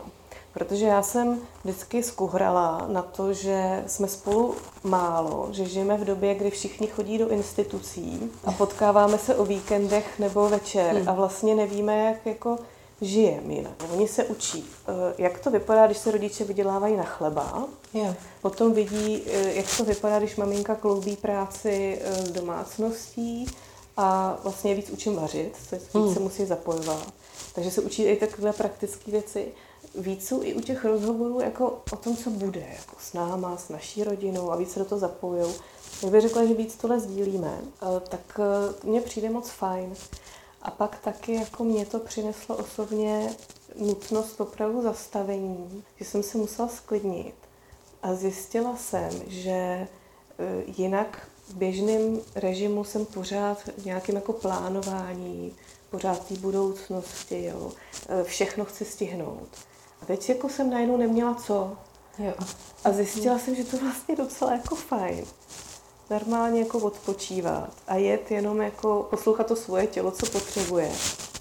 Protože 0.58 0.86
já 0.86 1.02
jsem 1.02 1.40
vždycky 1.64 2.04
skuhrala 2.04 2.86
na 2.88 3.02
to, 3.02 3.34
že 3.34 3.84
jsme 3.88 4.08
spolu 4.08 4.56
málo, 4.84 5.50
že 5.52 5.66
žijeme 5.66 5.98
v 5.98 6.06
době, 6.06 6.36
kdy 6.36 6.50
všichni 6.52 6.88
chodí 6.88 7.18
do 7.18 7.30
institucí 7.30 8.32
a 8.46 8.52
potkáváme 8.52 9.18
se 9.18 9.36
o 9.36 9.46
víkendech 9.46 10.20
nebo 10.20 10.50
večer 10.50 10.96
hmm. 10.96 11.10
a 11.10 11.14
vlastně 11.14 11.56
nevíme, 11.56 12.06
jak 12.06 12.26
jako 12.26 12.58
žijeme 13.02 13.54
jinak. 13.54 13.74
Oni 13.94 14.08
se 14.08 14.24
učí, 14.24 14.66
eh, 14.88 15.14
jak 15.18 15.40
to 15.40 15.52
vypadá, 15.52 15.86
když 15.86 15.98
se 15.98 16.12
rodiče 16.12 16.44
vydělávají 16.44 16.98
na 16.98 17.04
chleba. 17.04 17.68
Yeah. 17.94 18.16
Potom 18.42 18.74
vidí, 18.74 19.22
eh, 19.26 19.54
jak 19.54 19.78
to 19.78 19.84
vypadá, 19.84 20.20
když 20.20 20.36
maminka 20.36 20.76
kloubí 20.76 21.16
práci 21.16 22.00
eh, 22.02 22.16
s 22.26 22.32
domácností 22.32 23.46
a 23.98 24.38
vlastně 24.44 24.76
víc 24.76 24.90
učím 24.90 25.16
vařit, 25.16 25.56
co 25.92 26.00
hmm. 26.00 26.14
se 26.14 26.20
musí 26.20 26.46
zapojovat. 26.46 27.14
Takže 27.56 27.72
se 27.72 27.82
učí 27.82 28.04
i 28.04 28.16
takové 28.16 28.54
praktické 28.54 29.12
věci 29.12 29.46
víc 29.96 30.28
jsou 30.28 30.44
i 30.44 30.54
u 30.54 30.62
těch 30.62 30.86
rozhovorů 30.86 31.40
jako 31.40 31.82
o 31.92 31.96
tom, 31.96 32.18
co 32.18 32.30
bude, 32.30 32.60
jako 32.60 32.96
s 33.00 33.14
náma, 33.14 33.58
s 33.58 33.70
naší 33.70 34.04
rodinou 34.04 34.52
a 34.52 34.56
víc 34.56 34.72
se 34.72 34.80
do 34.80 34.86
toho 34.86 35.00
zapojou. 35.00 35.54
Jak 36.04 36.12
bych 36.12 36.22
řekla, 36.22 36.46
že 36.46 36.54
víc 36.54 36.76
tohle 36.76 37.00
sdílíme, 37.00 37.62
eh, 37.62 38.00
tak 38.10 38.40
eh, 38.40 38.88
mně 38.88 39.02
přijde 39.02 39.30
moc 39.30 39.50
fajn. 39.50 39.96
A 40.62 40.72
pak 40.72 41.00
taky 41.00 41.34
jako 41.34 41.64
mě 41.64 41.86
to 41.86 42.00
přineslo 42.00 42.56
osobně 42.56 43.36
nutnost 43.76 44.42
opravdu 44.42 44.82
zastavení, 44.82 45.84
že 45.98 46.06
jsem 46.06 46.24
se 46.24 46.38
musela 46.38 46.68
sklidnit. 46.68 47.36
A 48.04 48.14
zjistila 48.14 48.78
jsem, 48.78 49.12
že 49.28 49.52
eh, 49.52 49.88
jinak 50.78 51.28
v 51.48 51.56
běžném 51.56 52.22
režimu 52.36 52.84
jsem 52.84 53.06
pořád 53.06 53.58
v 53.78 53.86
nějakém 53.86 54.16
jako 54.16 54.34
plánování, 54.34 55.56
pořád 55.90 56.28
té 56.28 56.36
budoucnosti, 56.36 57.44
jo. 57.44 57.72
všechno 58.24 58.66
chci 58.66 58.86
stihnout. 58.86 59.50
A 60.02 60.06
teď 60.06 60.30
jako 60.30 60.50
jsem 60.50 60.70
najednou 60.70 60.98
neměla 60.98 61.36
co. 61.36 61.78
Jo. 62.20 62.34
A 62.84 62.92
zjistila 62.92 63.40
jsem, 63.40 63.56
že 63.56 63.64
to 63.64 63.78
vlastně 63.78 64.16
docela 64.16 64.52
jako 64.52 64.76
fajn. 64.76 65.26
Normálně 66.10 66.60
jako 66.60 66.80
odpočívat 66.80 67.70
a 67.88 67.96
jet 67.96 68.32
jenom 68.32 68.62
jako 68.62 69.08
poslouchat 69.10 69.48
to 69.48 69.56
svoje 69.56 69.88
tělo, 69.88 70.12
co 70.12 70.26
potřebuje 70.26 70.92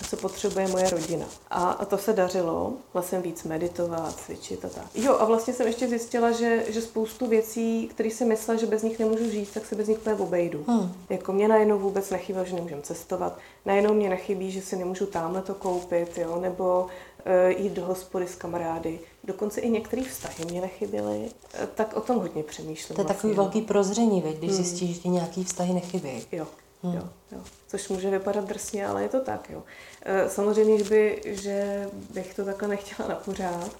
co 0.08 0.16
potřebuje 0.16 0.68
moje 0.68 0.90
rodina. 0.90 1.26
A, 1.50 1.70
a 1.70 1.84
to 1.84 1.98
se 1.98 2.12
dařilo, 2.12 2.72
vlastně 2.92 3.20
víc 3.20 3.44
meditovat, 3.44 4.16
cvičit 4.16 4.64
a 4.64 4.68
tak. 4.68 4.84
Jo, 4.94 5.16
a 5.18 5.24
vlastně 5.24 5.54
jsem 5.54 5.66
ještě 5.66 5.88
zjistila, 5.88 6.30
že, 6.30 6.64
že 6.68 6.82
spoustu 6.82 7.26
věcí, 7.26 7.88
které 7.88 8.10
si 8.10 8.24
myslela, 8.24 8.60
že 8.60 8.66
bez 8.66 8.82
nich 8.82 8.98
nemůžu 8.98 9.30
žít, 9.30 9.50
tak 9.54 9.66
se 9.66 9.74
bez 9.74 9.88
nich 9.88 9.98
úplně 9.98 10.16
obejdu. 10.16 10.64
Hmm. 10.68 10.92
Jako 11.10 11.32
mě 11.32 11.48
najednou 11.48 11.78
vůbec 11.78 12.10
nechybělo, 12.10 12.46
že 12.46 12.54
nemůžem 12.54 12.82
cestovat, 12.82 13.38
najednou 13.66 13.94
mě 13.94 14.08
nechybí, 14.08 14.50
že 14.50 14.62
si 14.62 14.76
nemůžu 14.76 15.06
tamhle 15.06 15.42
to 15.42 15.54
koupit, 15.54 16.18
jo, 16.18 16.38
nebo 16.40 16.86
uh, 16.86 17.60
jít 17.60 17.72
do 17.72 17.84
hospody 17.84 18.26
s 18.26 18.34
kamarády. 18.34 18.98
Dokonce 19.24 19.60
i 19.60 19.70
některé 19.70 20.02
vztahy 20.02 20.44
mě 20.44 20.60
nechyběly, 20.60 21.18
uh, 21.18 21.66
tak 21.74 21.96
o 21.96 22.00
tom 22.00 22.16
hodně 22.18 22.42
přemýšlím. 22.42 22.96
To 22.96 23.02
je 23.02 23.04
vlastně, 23.04 23.14
takový 23.14 23.36
no. 23.36 23.42
velký 23.42 23.60
prozření, 23.60 24.20
když 24.20 24.50
hmm. 24.50 24.62
zjistíš, 24.62 24.96
že 24.96 25.00
ti 25.00 25.08
nějaký 25.08 25.44
vztahy 25.44 25.74
nechybí. 25.74 26.26
Jo, 26.32 26.46
Hmm. 26.82 26.94
Jo, 26.94 27.02
jo. 27.32 27.38
Což 27.68 27.88
může 27.88 28.10
vypadat 28.10 28.44
drsně, 28.44 28.86
ale 28.86 29.02
je 29.02 29.08
to 29.08 29.20
tak. 29.20 29.50
Jo. 29.50 29.62
E, 30.02 30.30
samozřejmě, 30.30 30.78
že, 30.78 30.84
by, 30.84 31.22
že 31.24 31.88
bych 32.14 32.34
to 32.34 32.44
takhle 32.44 32.68
nechtěla 32.68 33.08
na 33.08 33.14
pořád, 33.14 33.70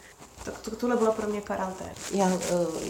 tak 0.45 0.59
to, 0.59 0.77
tohle 0.77 0.97
byla 0.97 1.13
pro 1.13 1.29
mě 1.29 1.41
karanténa. 1.41 1.91
Já, 2.13 2.31
e, 2.31 2.39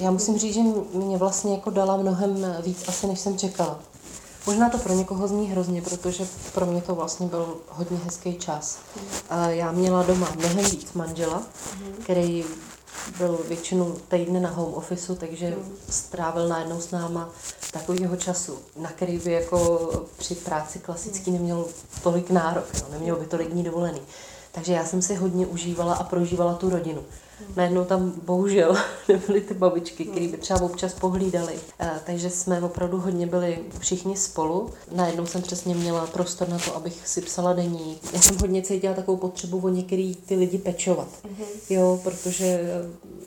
já 0.00 0.10
musím 0.10 0.38
říct, 0.38 0.54
že 0.54 0.60
mě 0.92 1.16
vlastně 1.16 1.54
jako 1.54 1.70
dala 1.70 1.96
mnohem 1.96 2.56
víc 2.62 2.88
asi, 2.88 3.06
než 3.06 3.20
jsem 3.20 3.38
čekala. 3.38 3.80
Možná 4.46 4.68
to 4.70 4.78
pro 4.78 4.94
někoho 4.94 5.28
zní 5.28 5.50
hrozně, 5.50 5.82
protože 5.82 6.26
pro 6.54 6.66
mě 6.66 6.82
to 6.82 6.94
vlastně 6.94 7.26
byl 7.26 7.56
hodně 7.68 7.98
hezký 8.04 8.34
čas. 8.34 8.78
Hmm. 8.96 9.50
Já 9.50 9.72
měla 9.72 10.02
doma 10.02 10.32
mnohem 10.36 10.64
víc 10.64 10.92
manžela, 10.92 11.42
hmm. 11.78 11.92
který 12.02 12.44
byl 13.18 13.40
většinu 13.48 13.96
týdne 14.08 14.40
na 14.40 14.50
home 14.50 14.74
officeu, 14.74 15.14
takže 15.14 15.46
hmm. 15.46 15.76
strávil 15.90 16.48
najednou 16.48 16.80
s 16.80 16.90
náma 16.90 17.30
takového 17.72 18.16
času, 18.16 18.58
na 18.76 18.90
který 18.90 19.18
by 19.18 19.32
jako 19.32 19.90
při 20.16 20.34
práci 20.34 20.78
klasický 20.78 21.30
neměl 21.30 21.66
tolik 22.02 22.30
nárok, 22.30 22.66
no, 22.74 22.86
neměl 22.90 23.16
by 23.16 23.26
tolik 23.26 23.48
dní 23.48 23.62
dovolený. 23.64 24.00
Takže 24.52 24.72
já 24.72 24.84
jsem 24.84 25.02
si 25.02 25.14
hodně 25.14 25.46
užívala 25.46 25.94
a 25.94 26.04
prožívala 26.04 26.54
tu 26.54 26.70
rodinu. 26.70 27.02
Najednou 27.56 27.84
tam 27.84 28.12
bohužel 28.24 28.76
nebyly 29.08 29.40
ty 29.40 29.54
babičky, 29.54 30.04
které 30.04 30.28
by 30.28 30.36
třeba 30.36 30.60
občas 30.60 30.94
pohlídali. 30.94 31.58
Eh, 31.80 32.00
takže 32.06 32.30
jsme 32.30 32.60
opravdu 32.60 32.98
hodně 32.98 33.26
byli 33.26 33.58
všichni 33.78 34.16
spolu. 34.16 34.70
Najednou 34.92 35.26
jsem 35.26 35.42
přesně 35.42 35.74
měla 35.74 36.06
prostor 36.06 36.48
na 36.48 36.58
to, 36.58 36.76
abych 36.76 37.08
si 37.08 37.20
psala 37.20 37.52
denní. 37.52 37.98
Já 38.12 38.20
jsem 38.20 38.36
hodně 38.38 38.62
cítila 38.62 38.94
takovou 38.94 39.16
potřebu 39.16 39.58
o 39.58 39.68
některý 39.68 40.14
ty 40.14 40.36
lidi 40.36 40.58
pečovat. 40.58 41.08
Mhm. 41.24 41.44
Jo, 41.70 42.00
protože, 42.02 42.60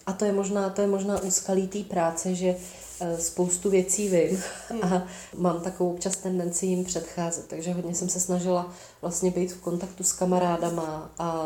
a 0.06 0.14
to 0.14 0.26
je 0.26 0.32
možná, 0.32 0.70
to 0.70 0.82
je 0.82 0.88
možná 0.88 1.22
úskalý 1.22 1.68
té 1.68 1.80
práce, 1.80 2.36
že 2.36 2.48
Eh, 2.50 2.89
spoustu 3.20 3.70
věcí 3.70 4.10
vím 4.10 4.44
a 4.82 5.04
mám 5.38 5.62
takovou 5.62 5.94
občas 5.94 6.16
tendenci 6.16 6.66
jim 6.66 6.86
předcházet. 6.86 7.48
Takže 7.48 7.74
hodně 7.74 7.96
jsem 7.96 8.10
se 8.10 8.20
snažila 8.20 8.74
vlastně 9.02 9.32
být 9.32 9.52
v 9.52 9.62
kontaktu 9.62 10.04
s 10.04 10.14
kamarádama 10.14 11.12
a 11.18 11.46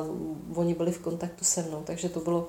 oni 0.55 0.73
byli 0.73 0.91
v 0.91 0.99
kontaktu 0.99 1.45
se 1.45 1.61
mnou, 1.61 1.83
takže 1.83 2.09
to 2.09 2.19
bylo 2.19 2.47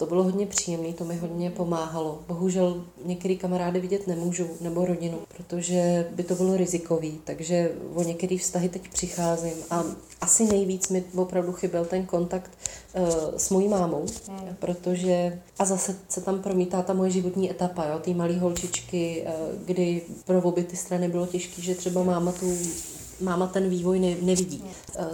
to 0.00 0.06
bylo 0.06 0.22
hodně 0.22 0.46
příjemné, 0.46 0.92
to 0.92 1.04
mi 1.04 1.16
hodně 1.16 1.50
pomáhalo. 1.50 2.18
Bohužel 2.28 2.84
některý 3.04 3.36
kamarády 3.36 3.80
vidět 3.80 4.06
nemůžu, 4.06 4.48
nebo 4.60 4.84
rodinu, 4.84 5.18
protože 5.36 6.08
by 6.10 6.22
to 6.22 6.34
bylo 6.34 6.56
rizikový, 6.56 7.20
takže 7.24 7.72
o 7.94 8.02
některý 8.02 8.38
vztahy 8.38 8.68
teď 8.68 8.88
přicházím 8.88 9.52
a 9.70 9.84
asi 10.20 10.44
nejvíc 10.44 10.88
mi 10.88 11.04
opravdu 11.14 11.52
chyběl 11.52 11.84
ten 11.84 12.06
kontakt 12.06 12.50
uh, 12.94 13.08
s 13.36 13.50
mojí 13.50 13.68
mámou, 13.68 14.06
hmm. 14.28 14.56
protože 14.58 15.40
a 15.58 15.64
zase 15.64 15.96
se 16.08 16.20
tam 16.20 16.42
promítá 16.42 16.82
ta 16.82 16.92
moje 16.92 17.10
životní 17.10 17.50
etapa, 17.50 17.84
jo, 17.84 17.98
ty 17.98 18.14
malé 18.14 18.38
holčičky, 18.38 19.26
uh, 19.26 19.62
kdy 19.64 20.02
pro 20.24 20.42
obě 20.42 20.64
ty 20.64 20.76
strany 20.76 21.08
bylo 21.08 21.26
těžké, 21.26 21.62
že 21.62 21.74
třeba 21.74 22.02
máma 22.02 22.32
tu 22.32 22.56
máma 23.20 23.46
ten 23.46 23.68
vývoj 23.68 24.00
ne, 24.00 24.16
nevidí. 24.22 24.64
Uh, 24.98 25.04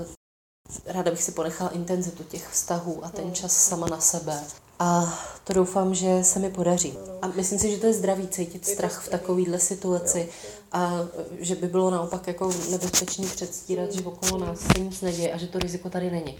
ráda 0.86 1.10
bych 1.10 1.22
si 1.22 1.32
ponechala 1.32 1.70
intenzitu 1.70 2.22
těch 2.22 2.48
vztahů 2.48 3.04
a 3.04 3.08
ten 3.08 3.24
hmm. 3.24 3.34
čas 3.34 3.56
sama 3.56 3.86
na 3.86 4.00
sebe. 4.00 4.40
A 4.78 5.18
to 5.44 5.52
doufám, 5.52 5.94
že 5.94 6.24
se 6.24 6.38
mi 6.38 6.50
podaří. 6.50 6.98
A 7.22 7.26
myslím 7.26 7.58
si, 7.58 7.70
že 7.70 7.76
to 7.76 7.86
je 7.86 7.92
zdravý 7.92 8.28
cítit 8.28 8.66
strach 8.66 9.00
v 9.00 9.08
takovéhle 9.08 9.58
situaci 9.58 10.28
a 10.72 10.92
že 11.38 11.54
by 11.54 11.66
bylo 11.66 11.90
naopak 11.90 12.26
jako 12.26 12.50
nebezpečný 12.70 13.26
předstírat, 13.26 13.92
že 13.92 14.00
okolo 14.04 14.38
nás 14.38 14.60
se 14.60 14.80
nic 14.80 15.00
neděje 15.00 15.32
a 15.32 15.36
že 15.36 15.46
to 15.46 15.58
riziko 15.58 15.90
tady 15.90 16.10
není. 16.10 16.38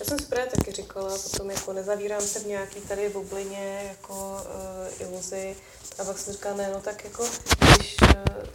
Já 0.00 0.06
jsem 0.06 0.18
si 0.18 0.26
právě 0.26 0.50
taky 0.50 0.72
říkala, 0.72 1.18
potom 1.30 1.50
jako 1.50 1.72
nezavírám 1.72 2.20
se 2.20 2.38
v 2.38 2.46
nějaký 2.46 2.80
tady 2.80 3.08
bublině 3.08 3.82
jako 3.88 4.14
uh, 4.14 5.08
iluzi 5.08 5.56
a 5.98 6.04
pak 6.04 6.18
jsem 6.18 6.32
říkala, 6.32 6.56
ne, 6.56 6.70
no 6.74 6.80
tak 6.80 7.04
jako, 7.04 7.24
když 7.76 7.96
uh, 8.02 8.08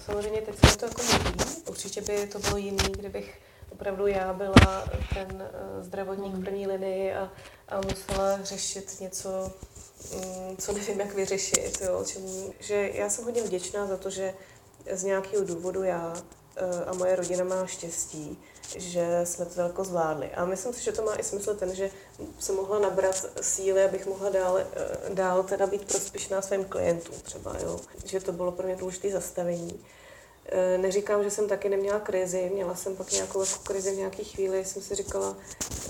samozřejmě 0.06 0.42
teď 0.42 0.56
se 0.70 0.78
to 0.78 0.86
jako 0.86 1.02
mluví, 1.04 1.40
určitě 1.70 2.02
by 2.02 2.28
to 2.28 2.40
bylo 2.40 2.58
jiný, 2.58 2.84
kdybych 2.92 3.40
opravdu 3.72 4.08
já 4.08 4.34
byla 4.34 4.84
ten 5.14 5.28
uh, 5.34 5.84
zdravotník 5.84 6.34
v 6.34 6.44
první 6.44 6.68
linii 6.68 7.14
a, 7.14 7.32
a 7.70 7.82
musela 7.82 8.44
řešit 8.44 9.00
něco, 9.00 9.52
um, 10.14 10.58
co 10.58 10.72
nevím, 10.72 11.00
jak 11.00 11.14
vyřešit. 11.14 11.82
Jo, 11.82 12.04
čemu, 12.06 12.54
že 12.60 12.90
já 12.94 13.10
jsem 13.10 13.26
hodně 13.26 13.44
vděčná 13.44 13.88
za 13.88 13.98
to, 13.98 14.10
že 14.10 14.34
z 14.92 15.04
nějakého 15.04 15.44
důvodu 15.44 15.84
já 15.84 16.14
uh, 16.14 16.90
a 16.90 16.94
moje 16.94 17.16
rodina 17.16 17.44
má 17.44 17.66
štěstí, 17.66 18.40
že 18.76 19.22
jsme 19.24 19.46
to 19.46 19.56
daleko 19.56 19.84
zvládli. 19.84 20.32
A 20.32 20.46
myslím 20.46 20.74
si, 20.74 20.84
že 20.84 20.92
to 20.92 21.04
má 21.04 21.16
i 21.16 21.24
smysl 21.24 21.56
ten, 21.56 21.76
že 21.76 21.92
jsem 22.40 22.56
mohla 22.56 22.80
nabrat 22.80 23.26
síly, 23.42 23.84
abych 23.84 24.06
mohla 24.06 24.30
dál, 24.30 24.54
uh, 24.54 25.16
dál 25.16 25.44
teda 25.44 25.68
být 25.68 25.86
prospěšná 25.86 26.42
svým 26.42 26.66
klientům 26.66 27.16
třeba, 27.24 27.56
jo. 27.64 27.80
Že 28.06 28.20
to 28.20 28.32
bylo 28.32 28.52
pro 28.52 28.66
mě 28.66 28.76
důležité 28.76 29.12
zastavení. 29.12 29.86
Eh, 30.50 30.78
neříkám, 30.78 31.24
že 31.24 31.32
jsem 31.32 31.48
taky 31.48 31.70
neměla 31.70 32.00
krizi, 32.00 32.52
měla 32.54 32.76
jsem 32.76 32.96
pak 32.96 33.12
nějakou 33.12 33.40
jako 33.40 33.60
krizi 33.64 33.92
v 33.92 33.98
nějaké 33.98 34.24
chvíli, 34.24 34.66
jsem 34.66 34.82
si 34.82 34.96
říkala, 34.96 35.38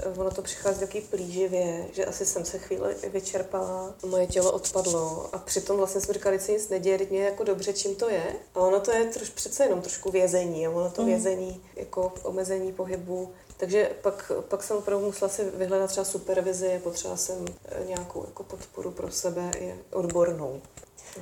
eh, 0.04 0.20
ono 0.20 0.32
to 0.32 0.42
přichází 0.42 0.80
taky 0.80 1.02
plíživě, 1.02 1.88
že 1.92 2.06
asi 2.06 2.26
jsem 2.26 2.46
se 2.46 2.60
chvíli 2.60 2.96
vyčerpala, 3.12 3.96
moje 4.06 4.28
tělo 4.28 4.52
odpadlo 4.52 5.30
a 5.34 5.38
přitom 5.38 5.78
vlastně 5.78 6.02
jsem 6.02 6.14
říkala, 6.14 6.36
že 6.36 6.42
se 6.42 6.52
nic 6.52 6.70
neděje, 6.70 6.98
teď 6.98 7.10
mě 7.10 7.24
jako 7.24 7.44
dobře, 7.44 7.74
čím 7.74 7.96
to 7.96 8.10
je. 8.10 8.36
A 8.56 8.60
ono 8.60 8.80
to 8.80 8.92
je 8.92 9.06
troš, 9.06 9.30
přece 9.30 9.64
jenom 9.64 9.82
trošku 9.82 10.12
vězení, 10.12 10.68
a 10.68 10.70
ono 10.70 10.92
to 10.92 11.02
mm. 11.02 11.08
vězení 11.08 11.64
jako 11.76 12.14
omezení 12.24 12.74
pohybu, 12.74 13.34
takže 13.58 13.92
pak, 14.02 14.32
pak 14.48 14.64
jsem 14.64 14.78
opravdu 14.78 15.06
musela 15.06 15.30
si 15.30 15.44
vyhledat 15.54 15.90
třeba 15.90 16.06
supervizi, 16.06 16.82
potřeba 16.84 17.18
jsem 17.18 17.46
eh, 17.66 17.86
nějakou 17.88 18.26
jako 18.26 18.44
podporu 18.44 18.92
pro 18.92 19.12
sebe 19.12 19.52
i 19.60 19.76
odbornou. 19.92 20.62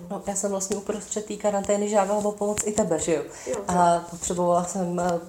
No, 0.09 0.21
já 0.27 0.35
jsem 0.35 0.51
vlastně 0.51 0.75
uprostřed 0.75 1.25
té 1.25 1.35
karantény 1.35 1.89
žádala 1.89 2.25
o 2.25 2.31
pomoc 2.31 2.57
i 2.65 2.71
tebe, 2.71 2.99
že 2.99 3.15
jo? 3.15 3.23
jo 3.47 3.55
a 3.67 3.99
potřebovala 4.09 4.63
jsem 4.63 4.99
eh, 4.99 5.19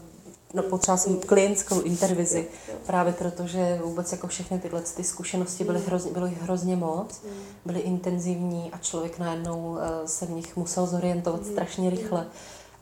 no, 0.54 0.62
potřeba 0.62 0.96
jsem 0.96 1.20
klientskou 1.20 1.80
intervizi, 1.80 2.46
právě 2.86 3.12
protože 3.12 3.80
vůbec 3.84 4.12
jako 4.12 4.26
všechny 4.26 4.58
tyhle 4.58 4.82
ty 4.82 5.04
zkušenosti 5.04 5.64
byly 5.64 5.78
mm. 5.78 5.84
hrozně, 5.86 6.10
byly 6.10 6.38
hrozně 6.40 6.76
moc, 6.76 7.22
mm. 7.24 7.30
byly 7.64 7.80
intenzivní 7.80 8.70
a 8.72 8.78
člověk 8.78 9.18
najednou 9.18 9.78
eh, 9.78 10.08
se 10.08 10.26
v 10.26 10.30
nich 10.30 10.56
musel 10.56 10.86
zorientovat 10.86 11.42
mm. 11.42 11.52
strašně 11.52 11.90
rychle. 11.90 12.26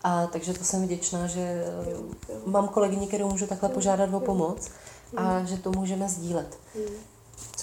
A 0.05 0.27
takže 0.27 0.55
to 0.55 0.65
jsem 0.65 0.83
vděčná, 0.83 1.27
že 1.27 1.41
eh, 1.41 2.33
mám 2.47 2.69
kolegyni, 2.69 3.07
kterou 3.07 3.31
můžu 3.31 3.47
takhle 3.47 3.69
požádat 3.69 4.15
o 4.15 4.21
pomoc 4.21 4.71
a 5.17 5.45
že 5.45 5.57
to 5.57 5.73
můžeme 5.73 6.09
sdílet. 6.09 6.59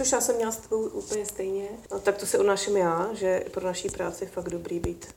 Což 0.01 0.11
já 0.11 0.21
jsem 0.21 0.35
měla 0.35 0.51
s 0.51 0.57
tebou 0.57 0.81
úplně 0.81 1.25
stejně. 1.25 1.67
No, 1.91 1.99
tak 1.99 2.17
to 2.17 2.25
se 2.25 2.37
unáším 2.37 2.77
já, 2.77 3.09
že 3.13 3.43
pro 3.51 3.65
naší 3.65 3.89
práci 3.89 4.23
je 4.23 4.29
fakt 4.29 4.49
dobrý 4.49 4.79
být 4.79 5.07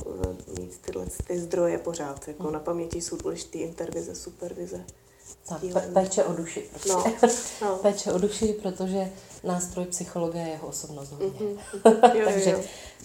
eh, 0.00 0.60
mít 0.60 0.78
tyhle 0.80 1.06
ty 1.26 1.38
zdroje 1.38 1.78
pořád. 1.78 2.28
Jako 2.28 2.42
hmm. 2.42 2.52
Na 2.52 2.60
paměti 2.60 3.00
jsou 3.00 3.16
důležité 3.16 3.58
intervize, 3.58 4.14
supervize. 4.14 4.84
Tak, 5.48 5.62
pe- 5.62 5.92
péče 5.92 6.24
o 6.24 6.32
duši. 6.32 6.66
Prostě. 6.70 6.88
No, 6.92 7.04
no. 7.62 7.76
péče 7.76 8.12
o 8.12 8.18
duši, 8.18 8.56
protože 8.62 9.12
nástroj 9.44 9.84
psychologie 9.84 10.44
je 10.44 10.50
jeho 10.50 10.68
osobnost. 10.68 11.12
Mm-hmm. 11.12 11.58
jo, 12.18 12.24
Takže 12.24 12.50
jo. 12.50 12.60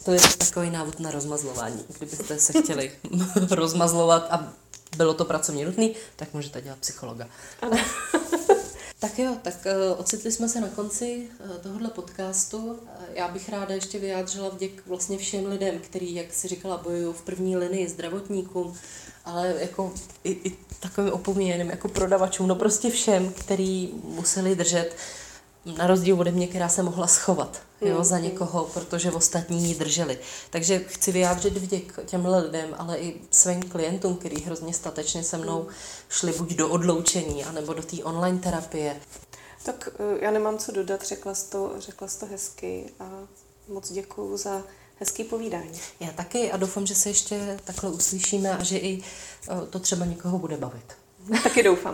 to 0.05 0.11
je 0.11 0.19
takový 0.37 0.69
návod 0.69 0.99
na 0.99 1.11
rozmazlování. 1.11 1.85
Kdybyste 1.97 2.39
se 2.39 2.61
chtěli 2.61 2.91
rozmazlovat 3.49 4.27
a 4.29 4.53
bylo 4.97 5.13
to 5.13 5.25
pracovně 5.25 5.65
nutné, 5.65 5.89
tak 6.15 6.33
můžete 6.33 6.61
dělat 6.61 6.79
psychologa. 6.79 7.27
Ano. 7.61 7.77
Tak 8.99 9.19
jo, 9.19 9.35
tak 9.41 9.55
uh, 9.65 9.99
ocitli 9.99 10.31
jsme 10.31 10.49
se 10.49 10.61
na 10.61 10.67
konci 10.67 11.29
uh, 11.45 11.57
tohohle 11.57 11.89
podcastu. 11.89 12.57
Uh, 12.57 12.77
já 13.13 13.27
bych 13.27 13.49
ráda 13.49 13.75
ještě 13.75 13.99
vyjádřila 13.99 14.49
vděk 14.49 14.83
vlastně 14.87 15.17
všem 15.17 15.45
lidem, 15.45 15.79
kteří, 15.79 16.15
jak 16.15 16.33
si 16.33 16.47
říkala, 16.47 16.77
bojují 16.77 17.13
v 17.13 17.21
první 17.21 17.57
linii 17.57 17.89
zdravotníkům, 17.89 18.77
ale 19.25 19.55
jako 19.59 19.93
i, 20.23 20.31
i 20.31 20.55
takovým 20.79 21.13
opomíjeným, 21.13 21.69
jako 21.69 21.87
prodavačům, 21.87 22.47
no 22.47 22.55
prostě 22.55 22.89
všem, 22.89 23.33
kteří 23.33 23.93
museli 24.03 24.55
držet 24.55 24.95
na 25.65 25.87
rozdíl 25.87 26.19
ode 26.19 26.31
mě, 26.31 26.47
která 26.47 26.69
se 26.69 26.83
mohla 26.83 27.07
schovat 27.07 27.61
jo, 27.81 27.97
mm, 27.97 28.03
za 28.03 28.19
někoho, 28.19 28.65
protože 28.73 29.11
ostatní 29.11 29.67
ji 29.67 29.75
drželi. 29.75 30.19
Takže 30.49 30.79
chci 30.79 31.11
vyjádřit 31.11 31.57
vděk 31.57 31.99
těm 32.05 32.25
lidem, 32.25 32.75
ale 32.77 32.97
i 32.97 33.21
svým 33.31 33.61
klientům, 33.61 34.15
kteří 34.15 34.41
hrozně 34.41 34.73
statečně 34.73 35.23
se 35.23 35.37
mnou 35.37 35.67
šli 36.09 36.33
buď 36.33 36.53
do 36.53 36.69
odloučení, 36.69 37.45
anebo 37.45 37.73
do 37.73 37.83
té 37.83 38.03
online 38.03 38.39
terapie. 38.39 38.95
Tak 39.63 39.89
eh, 39.99 40.25
já 40.25 40.31
nemám 40.31 40.57
co 40.57 40.71
dodat, 40.71 41.03
řekla 41.03 41.35
jsi 41.35 41.49
to, 41.49 41.73
řekla 41.77 42.07
jsi 42.07 42.19
to 42.19 42.25
hezky 42.25 42.89
a 42.99 43.09
moc 43.67 43.91
děkuju 43.91 44.37
za 44.37 44.63
hezký 44.95 45.23
povídání. 45.23 45.79
Já 45.99 46.11
taky 46.11 46.51
a 46.51 46.57
doufám, 46.57 46.85
že 46.85 46.95
se 46.95 47.09
ještě 47.09 47.59
takhle 47.63 47.89
uslyšíme 47.89 48.57
a 48.57 48.63
že 48.63 48.77
i 48.77 49.03
eh, 49.49 49.65
to 49.69 49.79
třeba 49.79 50.05
někoho 50.05 50.39
bude 50.39 50.57
bavit. 50.57 50.93
Taky 51.43 51.63
doufám. 51.63 51.83